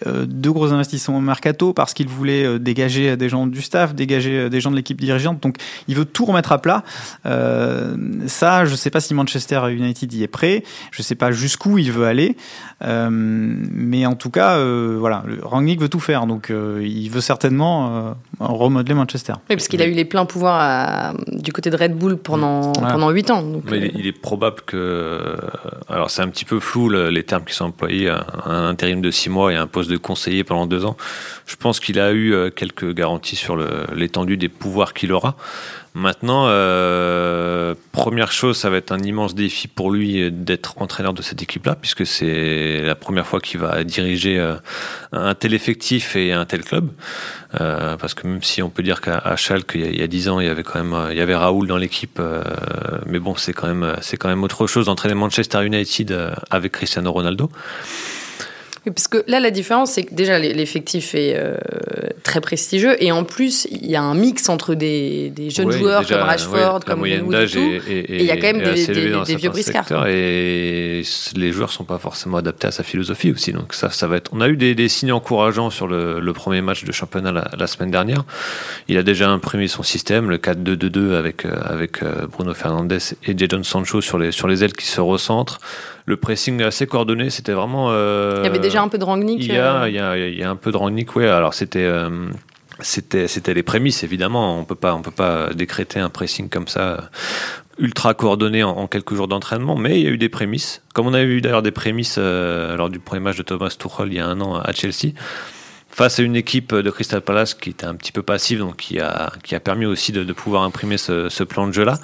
euh, 0.07 0.27
de 0.29 0.51
gros 0.51 0.73
investissements 0.73 1.19
au 1.19 1.21
mercato 1.21 1.73
parce 1.73 1.95
qu'il 1.95 2.09
voulait 2.09 2.45
euh, 2.45 2.59
dégager 2.59 3.16
des 3.16 3.29
gens 3.29 3.47
du 3.47 3.62
staff, 3.62 3.95
dégager 3.95 4.38
euh, 4.38 4.49
des 4.49 4.61
gens 4.61 4.71
de 4.71 4.77
l'équipe 4.77 5.01
dirigeante. 5.01 5.42
Donc, 5.42 5.57
il 5.88 5.95
veut 5.95 6.05
tout 6.05 6.25
remettre 6.25 6.53
à 6.53 6.61
plat. 6.61 6.83
ça, 7.25 8.64
je 8.64 8.75
sais 8.75 8.90
pas 8.90 9.01
si 9.01 9.14
Manchester 9.14 9.61
United 9.71 10.12
y 10.12 10.23
est 10.23 10.29
prêt. 10.29 10.64
Je 10.90 11.03
sais 11.03 11.14
pas 11.14 11.33
jusqu'où 11.33 11.79
il 11.79 11.92
veut 11.92 12.07
aller. 12.07 12.37
mais 12.81 14.07
en 14.07 14.14
tout 14.14 14.31
cas, 14.31 14.59
voilà, 14.99 15.25
Rangnick 15.42 15.81
veut 15.81 15.88
tout 15.88 16.01
faire. 16.01 16.27
Donc, 16.27 16.51
il 16.51 17.09
veut 17.09 17.21
certainement 17.21 18.16
remodeler 18.38 18.94
Manchester. 18.94 19.35
Oui, 19.49 19.57
parce 19.57 19.68
qu'il 19.68 19.81
a 19.83 19.87
eu 19.87 19.92
les 19.92 20.05
pleins 20.05 20.27
pouvoirs 20.27 21.14
du 21.29 21.53
côté 21.53 21.70
de 21.70 21.77
Red 21.77 21.96
Bull 21.96 22.16
pendant 22.16 22.72
pendant 22.72 23.11
huit 23.11 23.31
ans. 23.31 23.44
mais 23.70 23.90
il, 23.94 24.07
est, 24.07 24.12
probable 24.12 24.61
que, 24.66 25.37
alors 25.88 26.11
c'est 26.11 26.22
un 26.22 26.29
petit 26.29 26.44
peu 26.44 26.61
flou 26.61 26.88
les 26.88 27.22
termes 27.25 27.44
qui 27.44 27.55
sont 27.55 27.66
employés, 27.66 28.09
un, 28.09 28.66
intérim 28.66 29.01
de 29.01 29.11
six 29.11 29.31
mois 29.31 29.53
et 29.53 29.57
un 29.57 29.66
poste 29.66 29.90
de 29.90 29.96
conseiller 29.96 30.44
pendant 30.44 30.66
deux 30.66 30.85
ans. 30.85 30.96
Je 31.46 31.57
pense 31.57 31.81
qu'il 31.81 32.01
a 32.01 32.11
eu 32.11 32.35
euh, 32.35 32.51
quelques 32.51 32.92
garanties 32.92 33.37
sur 33.37 33.57
l'étendue 33.94 34.37
des 34.37 34.49
pouvoirs 34.49 34.94
qu'il 34.94 35.12
aura. 35.12 35.37
Maintenant, 35.98 36.44
euh, 36.48 37.74
première 37.92 38.30
chose, 38.30 38.59
ça 38.59 38.68
va 38.68 38.76
être 38.76 38.92
un 38.92 38.98
immense 38.98 39.35
défi 39.35 39.66
pour 39.66 39.90
lui 39.90 40.30
d'être 40.30 40.74
entraîneur 40.76 41.14
de 41.14 41.22
cette 41.22 41.40
équipe-là, 41.40 41.74
puisque 41.74 42.04
c'est 42.06 42.82
la 42.82 42.94
première 42.94 43.26
fois 43.26 43.40
qu'il 43.40 43.61
va 43.61 43.82
diriger 43.82 44.38
euh, 44.38 44.56
un 45.12 45.35
tel 45.35 45.54
effectif 45.54 46.14
et 46.14 46.35
un 46.35 46.44
tel 46.44 46.64
club. 46.64 46.90
parce 47.50 48.12
que 48.12 48.26
même 48.26 48.42
si 48.42 48.62
on 48.62 48.68
peut 48.68 48.82
dire 48.82 49.00
qu'à 49.00 49.37
Schalke, 49.37 49.72
il 49.76 49.98
y 49.98 50.02
a 50.02 50.06
dix 50.06 50.28
ans, 50.28 50.38
il 50.38 50.46
y 50.46 50.50
avait 50.50 50.64
quand 50.64 50.85
même, 50.85 50.94
il 51.12 51.16
y 51.16 51.22
avait 51.22 51.35
Raoul 51.35 51.66
dans 51.66 51.78
l'équipe, 51.78 52.20
mais 53.06 53.18
bon, 53.18 53.35
c'est 53.35 53.54
quand 53.54 53.66
même, 53.66 53.96
c'est 54.02 54.18
quand 54.18 54.28
même 54.28 54.44
autre 54.44 54.66
chose 54.66 54.85
d'entraîner 54.85 55.14
Manchester 55.14 55.64
United 55.64 56.14
avec 56.50 56.72
Cristiano 56.72 57.11
Ronaldo 57.11 57.50
parce 58.90 59.09
que 59.09 59.25
là, 59.27 59.40
la 59.40 59.51
différence, 59.51 59.92
c'est 59.92 60.05
que 60.05 60.14
déjà, 60.14 60.38
l'effectif 60.38 61.14
est 61.14 61.35
euh, 61.37 61.57
très 62.22 62.40
prestigieux 62.40 63.03
et 63.03 63.11
en 63.11 63.25
plus, 63.25 63.66
il 63.70 63.87
y 63.87 63.96
a 63.96 64.03
un 64.03 64.14
mix 64.14 64.49
entre 64.49 64.75
des, 64.75 65.31
des 65.31 65.51
jeunes 65.51 65.72
joueurs 65.72 66.07
comme 66.07 66.18
Rashford, 66.18 66.81
comme 66.85 67.01
Greenwood 67.01 67.35
et 67.35 67.46
tout. 67.49 67.59
Et, 67.88 68.20
il 68.20 68.25
y 68.25 68.31
a 68.31 68.37
quand 68.37 68.53
même 68.53 68.62
des, 68.62 68.87
des, 68.87 69.37
vieux 69.37 69.51
briscards. 69.51 70.07
Et 70.07 71.03
les 71.35 71.53
joueurs 71.53 71.72
sont 71.72 71.85
pas 71.85 71.99
forcément 71.99 72.37
adaptés 72.37 72.68
à 72.68 72.70
sa 72.70 72.83
philosophie 72.83 73.33
aussi. 73.33 73.53
Donc 73.53 73.75
ça, 73.75 73.90
ça 73.90 74.07
va 74.07 74.16
être. 74.16 74.31
On 74.33 74.40
a 74.40 74.49
eu 74.49 74.57
des, 74.57 74.88
signes 74.88 75.12
encourageants 75.12 75.70
sur 75.70 75.88
le, 75.88 76.20
le, 76.20 76.33
premier 76.33 76.61
match 76.61 76.85
de 76.85 76.92
championnat 76.92 77.33
la, 77.33 77.66
semaine 77.66 77.90
dernière. 77.90 78.25
Il 78.88 78.99
a 78.99 79.03
déjà 79.03 79.29
imprimé 79.29 79.66
son 79.66 79.83
système, 79.83 80.31
le 80.31 80.38
4-2-2-2 80.38 81.14
avec, 81.14 81.44
euh, 81.44 81.57
avec 81.64 82.03
euh, 82.03 82.27
Bruno 82.31 82.55
Fernandes 82.55 82.92
et 82.92 83.37
Jadon 83.37 83.64
Sancho 83.64 84.01
sur 84.01 84.18
les, 84.18 84.31
sur 84.31 84.46
les 84.46 84.62
ailes 84.62 84.75
qui 84.75 84.87
se 84.87 85.01
recentrent 85.01 85.59
le 86.07 86.16
pressing 86.16 86.62
assez 86.62 86.87
coordonné. 86.87 87.31
C'était 87.31 87.53
vraiment. 87.53 87.88
Euh, 87.90 88.38
il 88.38 88.45
y 88.45 88.49
avait 88.49 88.59
déjà 88.59 88.81
un 88.81 88.88
peu 88.88 88.97
de 88.99 89.05
Rangnick. 89.05 89.45
Il 89.45 89.53
y 89.53 89.59
a, 89.59 89.83
euh, 89.83 89.88
il 89.88 89.95
y 89.95 89.99
a, 89.99 90.16
il 90.16 90.38
y 90.38 90.42
a 90.42 90.49
un 90.49 90.57
peu 90.57 90.73
de 90.73 90.77
Rangnick, 90.77 91.14
oui. 91.16 91.27
Alors 91.27 91.53
c'était. 91.53 91.85
Euh, 91.85 92.29
c'était, 92.81 93.27
c'était 93.27 93.55
les 93.55 93.62
prémices 93.62 94.05
évidemment. 94.05 94.59
On 94.59 94.64
peut 94.64 94.75
pas, 94.75 94.95
on 94.95 95.01
peut 95.01 95.11
pas 95.11 95.49
décréter 95.55 95.99
un 95.99 96.11
pressing 96.11 96.51
comme 96.51 96.69
ça 96.69 97.11
ultra 97.79 98.12
coordonné 98.12 98.62
en, 98.64 98.87
quelques 98.87 99.14
jours 99.14 99.29
d'entraînement, 99.29 99.77
mais 99.77 99.99
il 99.99 100.05
y 100.05 100.07
a 100.07 100.11
eu 100.11 100.19
des 100.19 100.29
prémices. 100.29 100.83
Comme 100.92 101.07
on 101.07 101.14
a 101.14 101.23
eu 101.23 101.40
d'ailleurs 101.40 101.62
des 101.62 101.71
prémices 101.71 102.19
lors 102.19 102.90
du 102.90 102.99
premier 102.99 103.21
match 103.21 103.38
de 103.38 103.42
Thomas 103.42 103.75
Tuchel 103.79 104.09
il 104.09 104.14
y 104.14 104.19
a 104.19 104.27
un 104.27 104.42
an 104.42 104.57
à 104.57 104.73
Chelsea 104.73 105.12
face 105.97 106.19
à 106.19 106.23
une 106.23 106.37
équipe 106.37 106.75
de 106.75 106.90
Crystal 106.90 107.23
Palace 107.23 107.55
qui 107.55 107.71
était 107.71 107.87
un 107.87 107.95
petit 107.95 108.12
peu 108.12 108.23
passive, 108.23 108.59
donc 108.59 108.77
qui 108.77 109.01
a, 109.01 109.33
qui 109.42 109.55
a 109.55 109.61
permis 109.61 109.87
aussi 109.87 110.12
de, 110.12 110.25
de 110.25 110.33
pouvoir 110.35 110.62
imprimer 110.62 110.99
ce, 110.99 111.31
ce, 111.31 111.42
plan 111.42 111.66
de 111.66 111.73
jeu-là. 111.73 111.99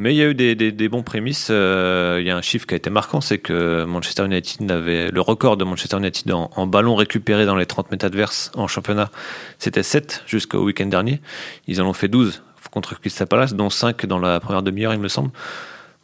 Mais 0.00 0.14
il 0.14 0.16
y 0.16 0.22
a 0.22 0.28
eu 0.28 0.34
des, 0.34 0.88
bons 0.88 1.02
prémices. 1.02 1.48
Euh, 1.50 2.16
il 2.22 2.26
y 2.26 2.30
a 2.30 2.36
un 2.38 2.40
chiffre 2.40 2.66
qui 2.66 2.72
a 2.72 2.76
été 2.78 2.88
marquant, 2.88 3.20
c'est 3.20 3.36
que 3.36 3.84
Manchester 3.84 4.24
United 4.24 4.72
avait 4.72 5.10
le 5.10 5.20
record 5.20 5.58
de 5.58 5.64
Manchester 5.64 5.98
United 5.98 6.32
en, 6.32 6.66
ballon 6.66 6.94
récupéré 6.94 7.44
dans 7.44 7.54
les 7.54 7.66
30 7.66 7.90
mètres 7.90 8.06
adverses 8.06 8.50
en 8.54 8.66
championnat. 8.66 9.10
C'était 9.58 9.82
7 9.82 10.22
jusqu'au 10.26 10.64
week-end 10.64 10.86
dernier. 10.86 11.20
Ils 11.66 11.82
en 11.82 11.86
ont 11.86 11.92
fait 11.92 12.08
12 12.08 12.42
contre 12.70 12.98
Crystal 12.98 13.26
Palace, 13.26 13.52
dont 13.52 13.68
5 13.68 14.06
dans 14.06 14.18
la 14.18 14.40
première 14.40 14.62
demi-heure, 14.62 14.94
il 14.94 15.00
me 15.00 15.08
semble. 15.08 15.32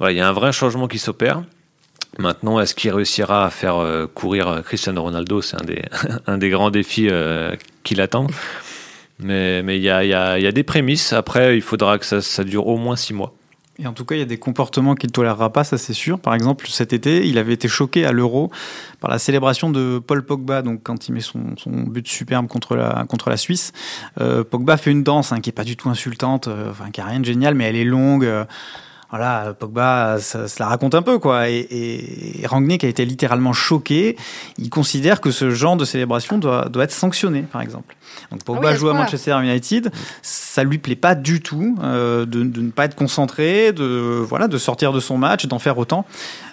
Il 0.03 0.13
y 0.15 0.21
a 0.21 0.29
un 0.29 0.33
vrai 0.33 0.53
changement 0.53 0.89
qui 0.89 0.99
s'opère. 0.99 1.43
Maintenant, 2.19 2.61
est-ce 2.61 2.75
qu'il 2.75 2.93
réussira 2.93 3.47
à 3.47 3.51
faire 3.51 3.79
euh, 3.79 4.07
courir 4.07 4.61
Cristiano 4.63 5.01
Ronaldo? 5.01 5.41
C'est 5.41 5.57
un 6.27 6.37
des, 6.37 6.51
grands 6.51 6.71
défis 6.71 7.09
euh, 7.11 7.57
qui 7.83 7.95
l'attendent. 7.95 8.33
Mais 9.21 9.63
il 9.63 9.83
y, 9.83 9.89
a, 9.89 10.53
des 10.53 10.65
prémices. 10.65 11.15
Après, 11.15 11.57
il 11.57 11.63
faudra 11.63 11.99
que 11.99 12.05
ça, 12.05 12.21
ça 12.21 12.45
dure 12.45 12.67
au 12.67 12.77
moins 12.77 12.97
six 12.97 13.15
mois. 13.15 13.35
Et 13.79 13.87
en 13.87 13.93
tout 13.93 14.07
cas, 14.07 14.15
il 14.15 14.19
y 14.19 14.23
a 14.23 14.27
des 14.27 14.39
comportements 14.39 14.95
qu'il 14.95 15.09
ne 15.09 15.13
tolérera 15.13 15.53
pas, 15.53 15.63
ça 15.63 15.77
c'est 15.77 15.93
sûr. 15.93 16.19
Par 16.19 16.35
exemple, 16.35 16.67
cet 16.69 16.93
été, 16.95 17.27
il 17.27 17.37
avait 17.37 17.53
été 17.53 17.69
choqué 17.69 18.07
à 18.07 18.13
l'Euro 18.13 18.51
par 19.01 19.11
la 19.11 19.19
célébration 19.19 19.71
de 19.71 19.99
Paul 19.99 20.25
Pogba, 20.25 20.63
donc 20.63 20.81
quand 20.83 21.09
il 21.09 21.13
met 21.13 21.21
son, 21.21 21.57
son 21.59 21.71
but 21.71 22.09
superbe 22.09 22.47
contre 22.47 22.75
la, 22.75 23.05
contre 23.09 23.29
la 23.29 23.37
Suisse. 23.37 23.73
Euh, 24.21 24.45
Pogba 24.45 24.79
fait 24.79 24.91
une 24.91 25.03
danse 25.03 25.33
hein, 25.33 25.41
qui 25.41 25.51
n'est 25.51 25.55
pas 25.55 25.65
du 25.65 25.77
tout 25.77 25.91
insultante, 25.91 26.49
euh, 26.49 26.71
enfin, 26.71 26.91
qui 26.91 27.01
n'a 27.01 27.07
rien 27.07 27.21
de 27.21 27.27
génial, 27.27 27.55
mais 27.55 27.65
elle 27.65 27.77
est 27.77 27.85
longue. 27.85 28.25
Euh, 28.25 28.45
voilà, 29.11 29.55
Pogba, 29.59 30.19
ça, 30.19 30.47
la 30.59 30.67
raconte 30.67 30.95
un 30.95 31.03
peu, 31.03 31.19
quoi. 31.19 31.49
Et, 31.49 31.67
et, 31.71 32.47
Rangnick 32.47 32.83
a 32.83 32.89
été 32.89 33.05
littéralement 33.05 33.53
choqué. 33.53 34.17
Il 34.59 34.69
considère 34.69 35.21
que 35.21 35.31
ce 35.31 35.51
genre 35.51 35.77
de 35.77 35.85
célébration 35.85 36.39
doit, 36.39 36.69
doit 36.69 36.85
être 36.85 36.93
sanctionné, 36.93 37.43
par 37.43 37.63
exemple. 37.63 37.97
Donc 38.31 38.43
Pogba 38.45 38.71
ah 38.71 38.75
joue 38.75 38.89
à 38.89 38.95
Manchester 38.95 39.37
United, 39.43 39.93
ça 40.23 40.65
lui 40.65 40.79
plaît 40.79 40.97
pas 40.97 41.15
du 41.15 41.41
tout 41.41 41.77
euh, 41.83 42.25
de, 42.25 42.43
de, 42.43 42.61
ne 42.61 42.71
pas 42.71 42.87
être 42.87 42.95
concentré, 42.95 43.73
de 43.73 44.23
voilà, 44.27 44.49
de 44.49 44.59
sortir 44.59 44.93
de 44.93 45.01
son 45.01 45.19
match, 45.19 45.47
d'en 45.47 45.59
faire 45.59 45.79
autant. 45.79 46.07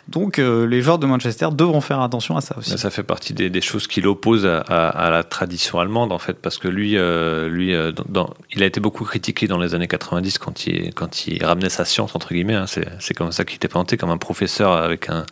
Donc 0.09 0.37
euh, 0.37 0.67
les 0.67 0.81
joueurs 0.81 0.99
de 0.99 1.05
Manchester 1.05 1.47
devront 1.53 1.79
faire 1.79 2.01
attention 2.01 2.35
à 2.35 2.41
ça 2.41 2.57
aussi. 2.57 2.77
Ça 2.77 2.89
fait 2.89 3.03
partie 3.03 3.33
des, 3.33 3.49
des 3.49 3.61
choses 3.61 3.87
qui 3.87 4.01
l'opposent 4.01 4.45
à, 4.45 4.59
à, 4.59 5.09
la 5.09 5.23
tradition 5.23 5.79
allemande 5.79 6.11
en 6.11 6.19
fait, 6.19 6.33
parce 6.33 6.57
que 6.57 6.67
lui, 6.67 6.97
euh, 6.97 7.47
lui, 7.47 7.73
euh, 7.73 7.91
dans, 8.09 8.29
il 8.51 8.63
a 8.63 8.65
été 8.65 8.81
beaucoup 8.81 9.05
critiqué 9.05 9.47
dans 9.47 9.57
les 9.57 9.75
années 9.75 9.87
90 9.87 10.37
quand 10.39 10.67
il 10.67 10.93
quand 10.93 11.27
il 11.27 11.43
ramenait 11.45 11.69
sa 11.69 11.85
science 11.85 12.15
entre 12.15 12.33
guillemets. 12.33 12.55
Hein, 12.55 12.65
c'est 12.67 13.13
comme 13.13 13.31
ça 13.31 13.45
qu'il 13.45 13.55
était 13.55 13.69
présenté 13.69 13.95
comme 13.95 14.11
un 14.11 14.17
professeur 14.17 14.73
avec 14.73 15.09
un, 15.09 15.25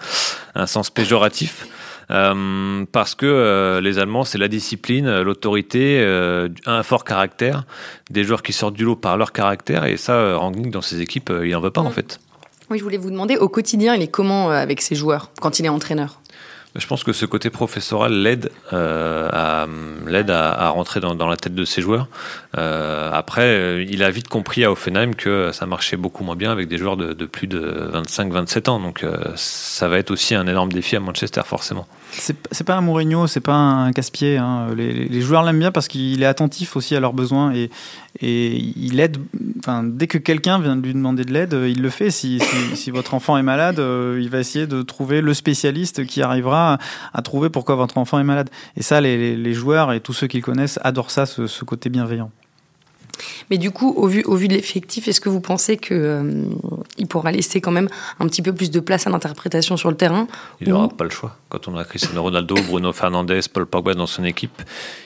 un 0.56 0.66
sens 0.68 0.90
péjoratif. 0.90 1.68
Euh, 2.12 2.86
parce 2.92 3.16
que 3.16 3.26
euh, 3.26 3.80
les 3.80 3.98
Allemands, 3.98 4.26
c'est 4.26 4.38
la 4.38 4.50
discipline, 4.50 5.22
l'autorité, 5.22 6.02
euh, 6.02 6.50
un 6.66 6.84
fort 6.84 7.06
caractère, 7.06 7.64
des 8.10 8.24
joueurs 8.24 8.44
qui 8.44 8.54
sortent 8.54 8.76
du 8.76 8.84
lot 8.84 8.98
par 8.98 9.18
leur 9.18 9.32
caractère, 9.32 9.86
et 9.86 9.98
ça, 9.98 10.36
Rangnick, 10.36 10.72
dans 10.72 10.82
ses 10.82 11.02
équipes, 11.02 11.32
il 11.44 11.56
en 11.56 11.62
veut 11.62 11.72
pas, 11.72 11.82
en 11.82 11.90
fait. 11.90 12.20
Oui, 12.72 12.80
je 12.80 12.84
voulais 12.84 12.98
vous 12.98 13.12
demander, 13.12 13.36
au 13.36 13.50
quotidien, 13.50 13.96
il 13.96 14.02
est 14.02 14.08
comment 14.08 14.50
avec 14.50 14.82
ses 14.82 14.96
joueurs, 14.96 15.30
quand 15.42 15.60
il 15.60 15.66
est 15.66 15.70
entraîneur? 15.70 16.22
Je 16.78 16.88
pense 16.88 17.04
que 17.04 17.12
ce 17.12 17.26
côté 17.26 17.50
professoral 17.50 18.14
l'aide 18.14 18.50
euh, 18.72 19.28
à, 19.30 20.70
rentrer 20.70 21.02
dans, 21.02 21.28
la 21.28 21.36
tête 21.36 21.54
de 21.54 21.66
ses 21.66 21.82
joueurs. 21.82 22.08
Euh, 22.58 23.12
après, 23.12 23.42
euh, 23.42 23.86
il 23.90 24.04
a 24.04 24.10
vite 24.10 24.30
compris 24.30 24.64
à 24.64 24.72
Offenheim 24.72 25.16
que 25.16 25.52
ça 25.52 25.66
marchait 25.66 25.98
beaucoup 25.98 26.24
moins 26.24 26.38
bien 26.38 26.50
avec 26.50 26.70
des 26.70 26.78
joueurs 26.78 26.96
de, 26.96 27.12
de 27.12 27.26
plus 27.26 27.48
de 27.48 27.92
25-27 27.94 28.70
ans. 28.70 28.80
Donc 28.80 29.04
euh, 29.04 29.18
ça 29.36 29.90
va 29.90 29.98
être 29.98 30.12
aussi 30.12 30.34
un 30.34 30.48
énorme 30.48 30.72
défi 30.72 30.96
à 30.96 31.02
Manchester, 31.02 31.42
forcément. 31.44 31.88
C'est 32.12 32.64
pas 32.66 32.76
un 32.76 32.82
Mourinho, 32.82 33.28
c'est 33.28 33.40
pas 33.40 33.56
un 33.56 33.92
casse-pied. 33.92 34.38
Hein. 34.38 34.68
Les, 34.76 35.22
joueurs 35.22 35.44
l'aiment 35.44 35.60
bien 35.60 35.72
parce 35.72 35.88
qu'il 35.88 36.22
est 36.22 36.26
attentif 36.26 36.76
aussi 36.76 36.96
à 36.96 37.00
leurs 37.00 37.14
besoins 37.14 37.54
et, 37.54 37.70
il 38.22 39.00
aide. 39.00 39.18
Enfin, 39.60 39.84
dès 39.84 40.08
que 40.08 40.18
quelqu'un 40.18 40.60
vient 40.60 40.76
lui 40.76 40.94
demander 40.94 41.24
de 41.24 41.32
l'aide, 41.32 41.54
il 41.68 41.82
le 41.82 41.90
fait. 41.90 42.12
Si, 42.12 42.40
votre 42.92 43.14
enfant 43.14 43.38
est 43.38 43.44
malade, 43.44 43.78
il 43.80 44.30
va 44.30 44.40
essayer 44.40 44.68
de 44.68 44.82
trouver 44.82 45.22
le 45.22 45.34
spécialiste 45.34 46.06
qui 46.06 46.22
arrivera 46.22 46.78
à, 47.14 47.22
trouver 47.22 47.50
pourquoi 47.50 47.76
votre 47.76 47.98
enfant 47.98 48.20
est 48.20 48.24
malade. 48.24 48.50
Et 48.76 48.84
ça, 48.84 49.00
les, 49.02 49.54
joueurs 49.54 49.94
et 49.94 50.02
tous 50.02 50.14
ceux 50.14 50.28
qui 50.28 50.38
le 50.38 50.44
connaissent 50.44 50.80
adorent 50.84 51.12
ça, 51.12 51.26
ce, 51.26 51.64
côté 51.64 51.90
bienveillant. 51.90 52.32
Mais 53.50 53.58
du 53.58 53.72
coup, 53.72 53.94
au 53.96 54.08
vu, 54.08 54.24
au 54.24 54.36
vu 54.36 54.48
de 54.48 54.54
l'effectif, 54.54 55.08
est-ce 55.08 55.22
que 55.22 55.30
vous 55.30 55.42
pensez 55.42 55.78
qu'il 55.78 55.98
euh, 55.98 56.44
il 56.98 57.08
pourra 57.08 57.32
laisser 57.32 57.62
quand 57.62 57.72
même 57.72 57.90
un 58.20 58.28
petit 58.28 58.42
peu 58.42 58.54
plus 58.54 58.72
de 58.72 58.80
place 58.80 59.08
à 59.08 59.10
l'interprétation 59.10 59.78
sur 59.78 59.90
le 59.90 59.98
terrain 59.98 60.28
Il 60.60 60.70
n'aura 60.70 60.90
pas 60.90 61.04
le 61.04 61.10
choix. 61.10 61.38
Quand 61.50 61.68
on 61.68 61.76
a 61.78 61.84
Cristiano 61.84 62.22
Ronaldo, 62.22 62.56
Bruno 62.68 62.94
Fernandes, 62.94 63.34
Paul 63.54 63.66
Pogba 63.66 63.94
dans 63.94 64.08
son 64.08 64.24
équipe, 64.24 64.62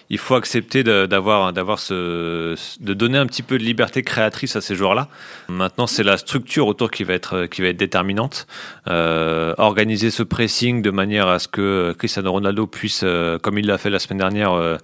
il 0.09 0.19
faut 0.19 0.35
accepter 0.35 0.83
d'avoir, 0.83 1.53
d'avoir 1.53 1.79
ce, 1.79 2.55
de 2.79 2.93
donner 2.93 3.17
un 3.17 3.25
petit 3.25 3.41
peu 3.41 3.57
de 3.57 3.63
liberté 3.63 4.03
créatrice 4.03 4.55
à 4.55 4.61
ces 4.61 4.75
joueurs-là. 4.75 5.07
Maintenant, 5.49 5.87
c'est 5.87 6.03
la 6.03 6.17
structure 6.17 6.67
autour 6.67 6.91
qui 6.91 7.03
va 7.03 7.13
être, 7.13 7.47
qui 7.47 7.61
va 7.61 7.69
être 7.69 7.77
déterminante. 7.77 8.45
Euh, 8.87 9.55
organiser 9.57 10.11
ce 10.11 10.21
pressing 10.23 10.81
de 10.81 10.91
manière 10.91 11.27
à 11.27 11.39
ce 11.39 11.47
que 11.47 11.95
Cristiano 11.97 12.31
Ronaldo 12.31 12.67
puisse, 12.67 13.01
euh, 13.03 13.39
comme 13.39 13.57
il 13.57 13.65
l'a 13.65 13.77
fait 13.77 13.89
la 13.89 13.99
semaine 13.99 14.19
dernière, 14.19 14.53
euh, 14.53 14.77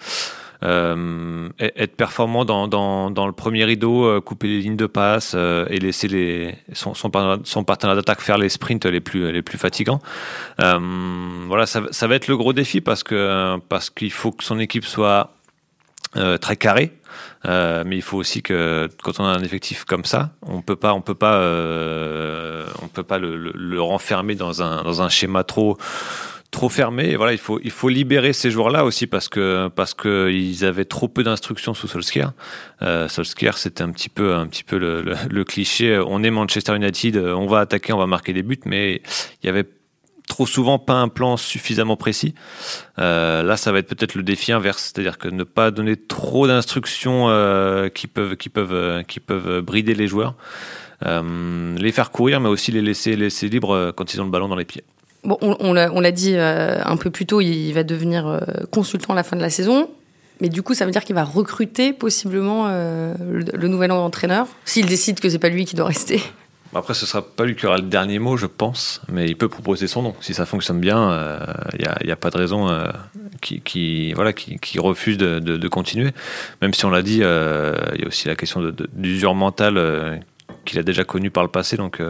être 0.64 1.96
performant 1.96 2.46
dans, 2.46 2.68
dans, 2.68 3.28
le 3.28 3.34
premier 3.34 3.64
rideau, 3.64 4.06
euh, 4.06 4.22
couper 4.22 4.48
les 4.48 4.60
lignes 4.60 4.76
de 4.76 4.86
passe 4.86 5.34
euh, 5.36 5.66
et 5.70 5.80
laisser 5.80 6.08
les, 6.08 6.56
son, 6.74 6.94
son, 6.94 7.12
son 7.44 7.64
partenaire 7.64 7.96
d'attaque 7.96 8.22
faire 8.22 8.38
les 8.38 8.50
sprints 8.50 8.86
les 8.86 9.00
plus, 9.00 9.32
les 9.32 9.42
plus 9.42 9.58
fatigants. 9.58 10.02
voilà, 10.60 11.66
ça, 11.66 11.82
ça, 11.92 12.08
va 12.08 12.16
être 12.16 12.28
le 12.28 12.38
gros 12.38 12.54
défi 12.54 12.82
parce 12.82 13.04
que 13.04 13.58
parce 13.70 13.90
qu'il 13.90 14.12
faut 14.12 14.32
que 14.32 14.44
son 14.44 14.60
équipe 14.60 14.86
soit 14.86 15.34
très 16.42 16.58
carrée. 16.58 16.92
mais 17.46 17.96
il 17.96 18.02
faut 18.02 18.18
aussi 18.18 18.42
que 18.44 18.88
quand 19.04 19.20
on 19.20 19.26
a 19.26 19.30
un 19.30 19.44
effectif 19.44 19.86
comme 19.86 20.06
ça, 20.06 20.32
on 20.44 20.62
peut 20.62 20.76
pas, 20.76 20.94
on 20.94 21.02
peut 21.02 21.16
pas, 21.16 21.40
on 22.82 22.88
peut 22.88 23.04
pas 23.04 23.18
le, 23.18 23.36
le, 23.36 23.52
le 23.56 23.82
renfermer 23.82 24.36
dans 24.36 24.62
un, 24.62 24.84
dans 24.84 25.02
un 25.02 25.10
schéma 25.10 25.44
trop 25.44 25.78
trop 26.52 26.68
fermé. 26.68 27.16
Voilà, 27.16 27.32
il 27.32 27.38
faut, 27.40 27.60
il 27.64 27.72
faut 27.72 27.90
libérer 27.90 28.34
ces 28.34 28.52
joueurs-là 28.52 28.84
aussi 28.84 29.08
parce 29.08 29.30
que 29.30 29.70
parce 29.70 29.94
que 29.94 30.30
ils 30.32 30.66
avaient 30.66 30.86
trop 30.86 31.08
peu 31.08 31.24
d'instructions 31.24 31.74
sous 31.74 31.88
Solskjaer. 31.88 32.34
Euh, 32.82 33.08
Solskjaer, 33.08 33.58
c'était 33.58 33.84
un 33.84 33.92
petit 33.92 34.10
peu 34.10 34.36
un 34.36 34.48
petit 34.48 34.64
peu 34.64 34.78
le, 34.78 35.44
cliché. 35.46 36.00
On 36.06 36.22
est 36.24 36.30
Manchester 36.30 36.76
United, 36.76 37.18
on 37.18 37.48
va 37.48 37.62
attaquer, 37.62 37.94
on 37.94 37.98
va 37.98 38.06
marquer 38.06 38.34
des 38.34 38.44
buts, 38.44 38.60
mais 38.66 39.02
il 39.42 39.46
y 39.46 39.50
avait 39.50 39.66
trop 40.28 40.46
souvent 40.46 40.78
pas 40.78 40.94
un 40.94 41.08
plan 41.08 41.36
suffisamment 41.36 41.98
précis. 41.98 42.36
Euh, 43.00 43.44
là, 43.44 43.58
ça 43.58 43.72
va 43.72 43.80
être 43.80 43.88
peut-être 43.88 44.16
le 44.16 44.24
défi 44.24 44.52
inverse, 44.52 44.92
c'est-à-dire 44.94 45.18
que 45.18 45.28
ne 45.28 45.44
pas 45.44 45.72
donner 45.72 45.96
trop 45.96 46.48
d'instructions 46.48 47.30
euh, 47.30 47.90
qui 47.90 48.08
peuvent 48.08 48.36
qui 48.36 48.50
peuvent 48.50 49.04
qui 49.06 49.20
peuvent 49.22 49.62
brider 49.62 49.96
les 49.96 50.08
joueurs, 50.08 50.36
les 51.02 51.92
faire 51.94 52.12
courir, 52.12 52.42
mais 52.42 52.50
aussi 52.50 52.72
les 52.72 52.82
laisser 52.82 53.16
laisser 53.16 53.48
libres 53.48 53.94
quand 53.96 54.14
ils 54.14 54.22
ont 54.22 54.26
le 54.26 54.32
ballon 54.32 54.50
dans 54.50 54.58
les 54.58 54.66
pieds. 54.66 54.84
Bon, 55.24 55.38
on, 55.42 55.74
l'a 55.74 56.12
dit 56.12 56.34
euh, 56.36 56.82
un 56.84 56.98
peu 56.98 57.12
plus 57.12 57.28
tôt, 57.28 57.42
il 57.42 57.72
va 57.74 57.84
devenir 57.84 58.28
euh, 58.28 58.40
consultant 58.72 59.14
à 59.14 59.16
la 59.16 59.24
fin 59.24 59.36
de 59.36 59.42
la 59.42 59.52
saison. 59.52 59.90
Mais 60.40 60.50
du 60.50 60.64
coup, 60.64 60.74
ça 60.74 60.86
veut 60.86 60.92
dire 60.92 61.04
qu'il 61.04 61.14
va 61.14 61.24
recruter 61.24 61.94
possiblement 61.94 62.66
euh, 62.68 63.14
le, 63.54 63.68
nouvel 63.68 63.92
entraîneur, 63.92 64.48
s'il 64.66 64.88
décide 64.88 65.20
que 65.20 65.30
c'est 65.30 65.38
pas 65.38 65.50
lui 65.50 65.66
qui 65.66 65.76
doit 65.76 65.86
rester. 65.86 66.20
Après, 66.74 66.96
ce 66.96 67.06
sera 67.06 67.22
pas 67.22 67.46
lui 67.46 67.56
qui 67.56 67.68
aura 67.68 67.78
le 67.78 67.84
dernier 67.84 68.18
mot, 68.18 68.38
je 68.38 68.48
pense, 68.48 69.02
mais 69.12 69.28
il 69.28 69.38
peut 69.38 69.50
proposer 69.50 69.86
son 69.88 70.02
nom. 70.02 70.16
Si 70.22 70.34
ça 70.34 70.48
fonctionne 70.48 70.80
bien, 70.80 71.38
il 71.78 71.88
n'y 72.06 72.12
a, 72.12 72.16
pas 72.16 72.30
de 72.32 72.38
raison 72.38 72.70
qui, 73.42 74.14
voilà, 74.14 74.32
qui, 74.32 74.80
refuse 74.80 75.18
de, 75.18 75.68
continuer. 75.68 76.12
Même 76.62 76.74
si 76.74 76.86
on 76.86 76.90
l'a 76.90 77.02
dit, 77.02 77.18
il 77.18 78.00
y 78.00 78.04
a 78.04 78.08
aussi 78.08 78.30
la 78.30 78.38
question 78.38 78.74
d'usure 78.94 79.36
mentale 79.36 80.24
qu'il 80.64 80.80
a 80.80 80.84
déjà 80.84 81.04
connue 81.04 81.30
par 81.30 81.44
le 81.44 81.50
passé. 81.50 81.76
Donc 81.76 82.02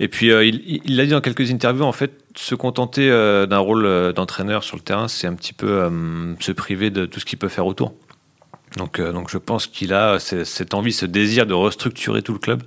et 0.00 0.08
puis, 0.08 0.30
euh, 0.30 0.44
il 0.44 0.96
l'a 0.96 1.04
dit 1.04 1.10
dans 1.10 1.20
quelques 1.20 1.50
interviews, 1.50 1.84
en 1.84 1.92
fait, 1.92 2.12
se 2.36 2.54
contenter 2.54 3.08
euh, 3.10 3.46
d'un 3.46 3.58
rôle 3.58 3.86
euh, 3.86 4.12
d'entraîneur 4.12 4.64
sur 4.64 4.76
le 4.76 4.82
terrain, 4.82 5.08
c'est 5.08 5.26
un 5.26 5.34
petit 5.34 5.52
peu 5.52 5.88
se 6.40 6.52
priver 6.52 6.90
de 6.90 7.06
tout 7.06 7.20
ce 7.20 7.24
qu'il 7.24 7.38
peut 7.38 7.48
faire 7.48 7.66
autour. 7.66 7.94
Donc, 8.76 9.00
donc 9.00 9.30
je 9.30 9.38
pense 9.38 9.68
qu'il 9.68 9.92
a 9.92 10.18
cette 10.18 10.74
envie, 10.74 10.92
ce 10.92 11.06
désir 11.06 11.46
de 11.46 11.54
restructurer 11.54 12.22
tout 12.22 12.32
le 12.32 12.40
club 12.40 12.64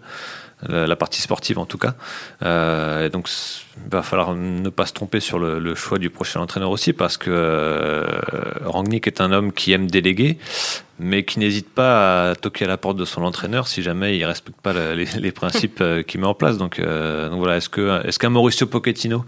la, 0.70 0.96
partie 0.96 1.22
sportive 1.22 1.60
en 1.60 1.66
tout 1.66 1.78
cas. 1.78 1.96
Et 2.42 3.10
donc, 3.10 3.30
il 3.30 3.92
va 3.92 4.02
falloir 4.04 4.34
ne 4.34 4.70
pas 4.70 4.86
se 4.86 4.94
tromper 4.94 5.20
sur 5.20 5.38
le, 5.38 5.76
choix 5.76 6.00
du 6.00 6.10
prochain 6.10 6.40
entraîneur 6.40 6.72
aussi, 6.72 6.94
parce 6.94 7.18
que 7.18 8.06
Rangnick 8.64 9.06
est 9.06 9.20
un 9.20 9.34
homme 9.34 9.52
qui 9.52 9.74
aime 9.74 9.92
déléguer, 9.92 10.38
mais 11.00 11.24
qui 11.24 11.40
n'hésite 11.40 11.70
pas 11.70 12.32
à 12.32 12.36
toquer 12.36 12.66
à 12.66 12.68
la 12.68 12.78
porte 12.78 12.98
de 12.98 13.06
son 13.06 13.24
entraîneur 13.24 13.68
si 13.68 13.82
jamais 13.82 14.18
il 14.18 14.26
respecte 14.26 14.60
pas 14.62 14.74
les, 14.96 15.32
principes 15.32 15.82
euh, 15.82 16.04
qu'il 16.04 16.20
met 16.20 16.28
en 16.28 16.34
place. 16.34 16.58
Donc, 16.58 16.80
euh, 16.80 17.30
donc 17.30 17.40
voilà, 17.40 17.58
est-ce 17.58 18.20
qu'un 18.20 18.30
Mauricio 18.30 18.68
Pochettino, 18.68 19.26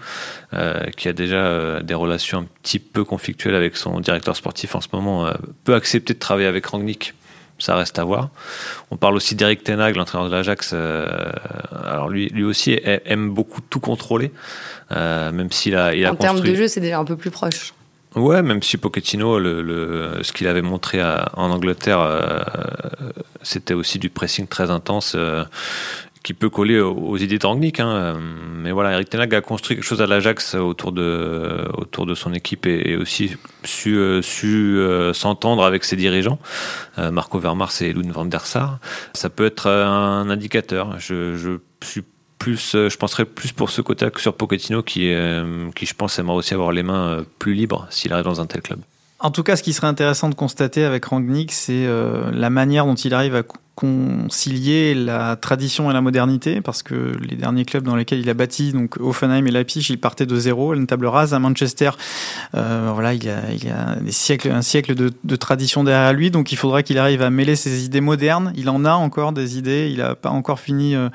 qui 0.97 1.07
a 1.07 1.13
déjà 1.13 1.81
des 1.81 1.93
relations 1.93 2.39
un 2.39 2.47
petit 2.63 2.79
peu 2.79 3.03
conflictuelles 3.03 3.55
avec 3.55 3.77
son 3.77 3.99
directeur 3.99 4.35
sportif 4.35 4.75
en 4.75 4.81
ce 4.81 4.87
moment, 4.93 5.31
peut 5.63 5.75
accepter 5.75 6.13
de 6.13 6.19
travailler 6.19 6.47
avec 6.47 6.65
Rangnick? 6.65 7.13
Ça 7.59 7.75
reste 7.75 7.99
à 7.99 8.05
voir. 8.05 8.29
On 8.89 8.95
parle 8.95 9.15
aussi 9.15 9.35
d'Eric 9.35 9.63
Tenag, 9.63 9.95
l'entraîneur 9.95 10.29
de 10.29 10.33
l'Ajax. 10.33 10.71
Euh, 10.73 11.29
alors 11.83 12.07
lui, 12.07 12.29
lui 12.29 12.45
aussi 12.45 12.79
aime 12.83 13.31
beaucoup 13.31 13.59
tout 13.61 13.81
contrôler, 13.81 14.31
euh, 14.93 15.31
même 15.33 15.51
s'il 15.51 15.75
a, 15.75 15.93
il 15.93 16.05
a 16.05 16.13
en 16.13 16.15
termes 16.15 16.39
de 16.39 16.55
jeu, 16.55 16.69
c'est 16.69 16.79
déjà 16.79 16.99
un 16.99 17.05
peu 17.05 17.17
plus 17.17 17.31
proche. 17.31 17.73
Ouais, 18.15 18.41
même 18.41 18.63
si 18.63 18.77
Pochettino, 18.77 19.39
ce 19.39 20.31
qu'il 20.31 20.47
avait 20.47 20.63
montré 20.63 21.01
en 21.03 21.51
Angleterre, 21.51 21.99
euh, 21.99 22.39
c'était 23.43 23.75
aussi 23.75 23.99
du 23.99 24.09
pressing 24.09 24.47
très 24.47 24.71
intense 24.71 25.15
qui 26.23 26.33
peut 26.33 26.49
coller 26.49 26.79
aux, 26.79 27.17
idées 27.17 27.37
de 27.37 27.47
Hein. 27.79 28.19
Mais 28.55 28.71
voilà, 28.71 28.93
Eric 28.93 29.09
Tenag 29.09 29.33
a 29.35 29.41
construit 29.41 29.77
quelque 29.77 29.85
chose 29.85 30.01
à 30.01 30.07
l'Ajax 30.07 30.55
autour 30.55 30.91
de, 30.91 31.67
autour 31.73 32.05
de 32.05 32.13
son 32.13 32.33
équipe 32.33 32.65
et, 32.65 32.95
aussi 32.97 33.37
su, 33.63 33.97
euh, 33.97 34.21
su 34.21 34.77
euh, 34.77 35.13
s'entendre 35.13 35.63
avec 35.63 35.83
ses 35.83 35.95
dirigeants, 35.95 36.39
euh, 36.97 37.11
Marco 37.11 37.39
Vermars 37.39 37.71
et 37.81 37.93
Lune 37.93 38.11
van 38.11 38.25
der 38.25 38.45
Sar. 38.45 38.79
Ça 39.13 39.29
peut 39.29 39.45
être 39.45 39.67
un 39.67 40.29
indicateur. 40.29 40.99
Je, 40.99 41.35
je 41.35 41.57
suis 41.81 42.03
plus, 42.39 42.71
je 42.73 42.97
penserais 42.97 43.25
plus 43.25 43.51
pour 43.51 43.69
ce 43.69 43.81
côté 43.81 44.09
que 44.09 44.19
sur 44.19 44.33
Pochettino 44.33 44.81
qui, 44.81 45.13
qui, 45.75 45.85
je 45.85 45.93
pense, 45.93 46.17
aimerait 46.17 46.37
aussi 46.37 46.55
avoir 46.55 46.71
les 46.71 46.81
mains 46.83 47.23
plus 47.37 47.53
libres 47.53 47.85
s'il 47.91 48.11
arrive 48.13 48.25
dans 48.25 48.41
un 48.41 48.47
tel 48.47 48.61
club. 48.61 48.79
En 49.19 49.29
tout 49.29 49.43
cas, 49.43 49.55
ce 49.55 49.63
qui 49.63 49.73
serait 49.73 49.87
intéressant 49.87 50.29
de 50.29 50.35
constater 50.35 50.85
avec 50.85 51.05
Rangnick, 51.05 51.51
c'est 51.51 51.85
la 52.31 52.49
manière 52.49 52.85
dont 52.85 52.95
il 52.95 53.13
arrive 53.13 53.35
à 53.35 53.43
concilier 53.79 54.93
la 54.93 55.37
tradition 55.37 55.89
et 55.89 55.93
la 55.93 56.01
modernité, 56.01 56.59
parce 56.59 56.83
que 56.83 57.15
les 57.21 57.37
derniers 57.37 57.63
clubs 57.63 57.85
dans 57.85 57.95
lesquels 57.95 58.19
il 58.19 58.29
a 58.29 58.33
bâti, 58.33 58.73
donc 58.73 58.97
Offenheim 58.99 59.47
et 59.47 59.51
Leipzig, 59.51 59.85
il 59.89 59.97
partait 59.97 60.25
de 60.25 60.35
zéro, 60.35 60.73
une 60.73 60.85
table 60.85 61.05
rase. 61.05 61.33
À 61.33 61.39
Manchester, 61.39 61.91
euh, 62.55 62.91
voilà, 62.93 63.13
il 63.13 63.23
y, 63.23 63.29
a, 63.29 63.95
des 64.01 64.11
siècles, 64.11 64.51
un 64.51 64.61
siècle 64.61 64.95
de, 64.95 65.35
tradition 65.37 65.85
derrière 65.85 66.11
lui, 66.11 66.29
donc 66.29 66.51
il 66.51 66.57
faudra 66.57 66.83
qu'il 66.83 66.97
arrive 66.97 67.21
à 67.21 67.29
mêler 67.29 67.55
ses 67.55 67.85
idées 67.85 68.01
modernes. 68.01 68.51
Il 68.57 68.69
en 68.69 68.83
a 68.83 68.91
encore 68.91 69.31
des 69.31 69.57
idées, 69.57 69.89
il 69.89 69.99
n'a 69.99 70.13
pas 70.15 70.29
encore 70.29 70.59
fini 70.59 70.93
euh, 70.93 71.07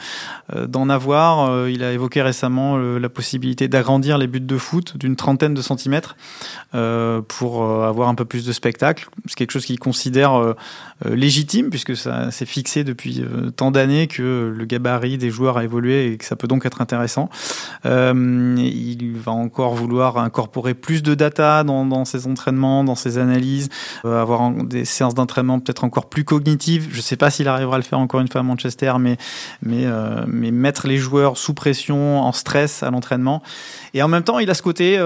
euh, 0.54 0.66
d'en 0.66 0.88
avoir. 0.88 1.68
Il 1.68 1.84
a 1.84 1.92
évoqué 1.92 2.22
récemment 2.22 2.78
la 2.78 3.08
possibilité 3.10 3.68
d'agrandir 3.68 4.16
les 4.16 4.26
buts 4.26 4.40
de 4.40 4.56
foot 4.56 4.96
d'une 4.96 5.16
trentaine 5.16 5.52
de 5.52 5.60
centimètres 5.60 6.16
pour 7.28 7.64
avoir 7.64 8.08
un 8.08 8.14
peu 8.14 8.24
plus 8.24 8.46
de 8.46 8.52
spectacle. 8.52 9.08
C'est 9.26 9.36
quelque 9.36 9.50
chose 9.50 9.66
qu'il 9.66 9.78
considère 9.78 10.54
légitime, 11.04 11.70
puisque 11.70 11.96
ça 11.96 12.30
c'est 12.30 12.46
fixé 12.54 12.84
depuis 12.84 13.20
euh, 13.20 13.50
tant 13.50 13.72
d'années 13.72 14.06
que 14.06 14.54
le 14.56 14.64
gabarit 14.64 15.18
des 15.18 15.30
joueurs 15.30 15.58
a 15.58 15.64
évolué 15.64 16.12
et 16.12 16.16
que 16.16 16.24
ça 16.24 16.36
peut 16.36 16.46
donc 16.46 16.64
être 16.64 16.80
intéressant. 16.80 17.28
Euh, 17.84 18.54
il 18.56 19.16
va 19.16 19.32
encore 19.32 19.74
vouloir 19.74 20.18
incorporer 20.18 20.74
plus 20.74 21.02
de 21.02 21.14
data 21.14 21.64
dans, 21.64 22.04
ses 22.04 22.28
entraînements, 22.28 22.84
dans 22.84 22.94
ses 22.94 23.18
analyses, 23.18 23.70
euh, 24.04 24.22
avoir 24.22 24.52
des 24.52 24.84
séances 24.84 25.14
d'entraînement 25.14 25.58
peut-être 25.58 25.82
encore 25.82 26.08
plus 26.08 26.24
cognitives. 26.24 26.88
Je 26.92 26.98
ne 26.98 27.02
sais 27.02 27.16
pas 27.16 27.30
s'il 27.30 27.48
arrivera 27.48 27.74
à 27.74 27.78
le 27.78 27.84
faire 27.84 27.98
encore 27.98 28.20
une 28.20 28.28
fois 28.28 28.42
à 28.42 28.44
Manchester, 28.44 28.94
mais, 29.00 29.16
mais 29.62 30.50
mettre 30.52 30.86
les 30.86 30.98
joueurs 30.98 31.36
sous 31.36 31.54
pression, 31.54 32.20
en 32.20 32.32
stress 32.32 32.84
à 32.84 32.90
l'entraînement. 32.90 33.42
Et 33.94 34.02
en 34.02 34.08
même 34.08 34.22
temps, 34.22 34.38
il 34.38 34.48
a 34.48 34.54
ce 34.54 34.62
côté 34.62 34.98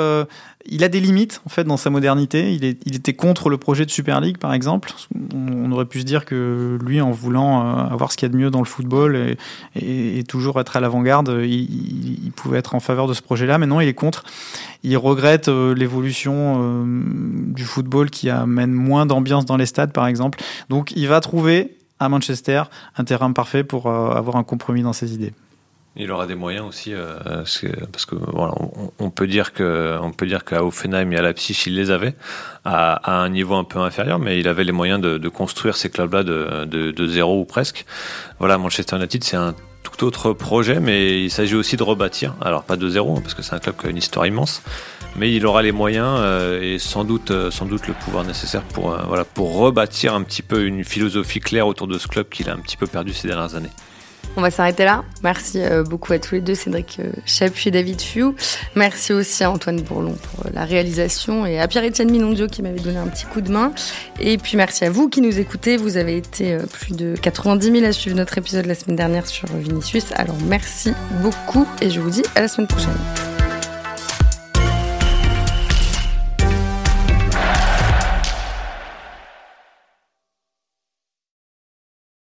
il 0.66 0.85
a 0.85 0.88
des 0.88 1.01
limites 1.01 1.40
en 1.47 1.49
fait 1.49 1.64
dans 1.64 1.77
sa 1.77 1.90
modernité. 1.90 2.53
Il, 2.53 2.64
était 2.64 3.14
contre 3.14 3.49
le 3.49 3.59
projet 3.59 3.87
de 3.87 3.90
Super 3.90 4.21
League 4.21 4.38
par 4.38 4.53
exemple. 4.53 4.92
On, 5.35 5.71
aurait 5.73 5.85
pu 5.85 6.01
se 6.01 6.05
dire 6.05 6.25
que 6.25 6.79
lui, 6.85 7.01
en 7.01 7.11
voulant 7.11 7.61
euh, 7.61 7.92
avoir 7.92 8.12
ce 8.12 8.16
qu'il 8.16 8.27
y 8.27 8.31
a 8.31 8.33
de 8.33 8.37
mieux 8.37 8.51
dans 8.51 8.59
le 8.59 8.66
football 8.66 9.37
et, 9.77 10.25
toujours 10.25 10.61
être 10.61 10.77
à 10.77 10.81
l'avant-garde, 10.81 11.40
il, 11.42 12.25
il, 12.25 12.33
pouvait 12.33 12.59
être 12.59 12.75
en 12.75 12.81
faveur 12.81 13.07
de 13.07 13.14
ce 13.14 13.23
projet-là. 13.23 13.59
Mais 13.59 13.66
non, 13.66 13.81
il 13.81 13.88
est 13.88 13.94
contre. 13.94 14.25
Il 14.83 14.97
regrette 14.97 15.49
euh, 15.49 15.75
l'évolution 15.75 16.59
euh, 16.59 17.03
du 17.55 17.64
football 17.64 18.11
qui 18.11 18.29
amène 18.29 18.73
moins 18.73 19.07
d'ambiance 19.07 19.47
dans 19.47 19.57
les 19.57 19.66
stades 19.66 19.92
par 19.92 20.07
exemple. 20.07 20.38
Donc 20.68 20.92
il 20.97 21.09
va 21.09 21.21
trouver 21.21 21.77
à 22.01 22.09
Manchester 22.09 22.64
un 22.97 23.05
terrain 23.05 23.33
parfait 23.33 23.64
pour 23.64 23.90
avoir 23.90 24.37
un 24.37 24.44
compromis 24.44 24.83
dans 24.83 24.92
ses 24.92 25.14
idées. 25.14 25.33
Il 25.96 26.12
aura 26.12 26.27
des 26.27 26.37
moyens 26.37 26.64
aussi, 26.64 26.94
euh, 26.94 27.18
parce 27.24 28.07
que 28.07 28.16
on, 28.98 29.11
peut 29.11 29.27
dire 29.27 29.53
que 29.53 29.98
peut 30.16 30.27
dire 30.27 30.44
qu'à 30.44 30.64
Offenheim 30.64 31.11
et 31.11 31.16
à 31.16 31.22
Leipzig, 31.22 31.61
il 31.66 31.74
les 31.74 31.90
avait 31.90 32.14
à, 32.64 33.20
un 33.20 33.29
niveau 33.29 33.57
un 33.57 33.64
peu 33.64 33.81
inférieur, 33.81 34.20
mais 34.20 34.38
il 34.38 34.46
avait 34.46 34.62
les 34.62 34.72
moyens 34.72 35.01
de, 35.01 35.29
construire 35.29 35.77
ces 35.77 35.90
clubs-là 35.90 36.22
de, 36.22 37.07
zéro 37.09 37.40
ou 37.40 37.44
presque. 37.44 37.85
Voilà, 38.38 38.59
Manchester 38.59 38.96
United, 38.96 39.24
c'est 39.24 39.37
un 39.37 39.55
tout 39.83 40.05
autre 40.05 40.33
projet, 40.33 40.79
mais 40.79 41.24
il 41.24 41.31
s'agit 41.31 41.57
aussi 41.57 41.77
de 41.77 41.83
rebâtir. 41.83 42.35
Alors 42.40 42.62
pas 42.62 42.77
de 42.77 42.88
zéro, 42.88 43.18
parce 43.20 43.35
que 43.35 43.42
c'est 43.42 43.55
un 43.55 43.59
club 43.59 43.77
qui 43.77 43.87
a 43.88 43.90
une 43.90 43.96
histoire 43.96 44.27
immense, 44.27 44.62
mais 45.16 45.33
il 45.33 45.46
aura 45.46 45.62
les 45.62 45.72
moyens 45.72 46.18
euh, 46.20 46.62
et 46.62 46.79
sans 46.79 47.03
doute, 47.03 47.33
euh, 47.33 47.51
sans 47.51 47.66
doute 47.66 47.88
le 47.88 47.94
pouvoir 47.94 48.22
nécessaire 48.22 48.62
pour, 48.62 48.96
voilà, 49.09 49.24
pour 49.24 49.57
rebâtir 49.57 50.14
un 50.14 50.22
petit 50.22 50.42
peu 50.42 50.64
une 50.64 50.85
philosophie 50.85 51.40
claire 51.40 51.66
autour 51.66 51.88
de 51.88 51.98
ce 51.98 52.07
club 52.07 52.29
qu'il 52.29 52.48
a 52.51 52.53
un 52.53 52.59
petit 52.59 52.77
peu 52.77 52.87
perdu 52.87 53.12
ces 53.12 53.27
dernières 53.27 53.57
années. 53.57 53.70
On 54.38 54.40
va 54.40 54.53
s'arrêter 54.53 54.85
là. 54.85 55.03
Merci 55.24 55.61
euh, 55.61 55.83
beaucoup 55.83 56.12
à 56.12 56.20
tous 56.20 56.37
les 56.37 56.40
deux, 56.40 56.55
Cédric 56.55 56.98
euh, 57.01 57.11
Chapuis 57.27 57.70
et 57.70 57.70
David 57.72 58.01
Fiou. 58.01 58.37
Merci 58.77 59.12
aussi 59.12 59.42
à 59.42 59.51
Antoine 59.51 59.81
Bourlon 59.81 60.14
pour 60.14 60.46
euh, 60.46 60.51
la 60.55 60.64
réalisation 60.64 61.44
et 61.44 61.59
à 61.59 61.66
Pierre-Étienne 61.66 62.09
Minondio 62.09 62.46
qui 62.46 62.62
m'avait 62.62 62.79
donné 62.79 62.98
un 62.98 63.09
petit 63.09 63.27
coup 63.27 63.40
de 63.40 63.51
main. 63.51 63.72
Et 64.20 64.38
puis 64.38 64.57
merci 64.57 64.85
à 64.85 64.90
vous 64.90 65.09
qui 65.09 65.22
nous 65.22 65.40
écoutez. 65.40 65.77
Vous 65.77 65.96
avez 65.96 66.16
été 66.16 66.57
plus 66.72 66.94
de 66.94 67.16
90 67.20 67.72
000 67.72 67.85
à 67.85 67.90
suivre 67.90 68.16
notre 68.16 68.38
épisode 68.38 68.66
la 68.66 68.77
semaine 68.77 68.94
dernière 68.94 69.27
sur 69.27 69.48
Vinicius. 69.57 70.12
Alors 70.14 70.37
merci 70.46 70.92
beaucoup 71.20 71.66
et 71.83 71.90
je 71.90 71.98
vous 71.98 72.11
dis 72.11 72.22
à 72.37 72.40
la 72.40 72.46
semaine 72.46 72.68
prochaine. 72.68 73.38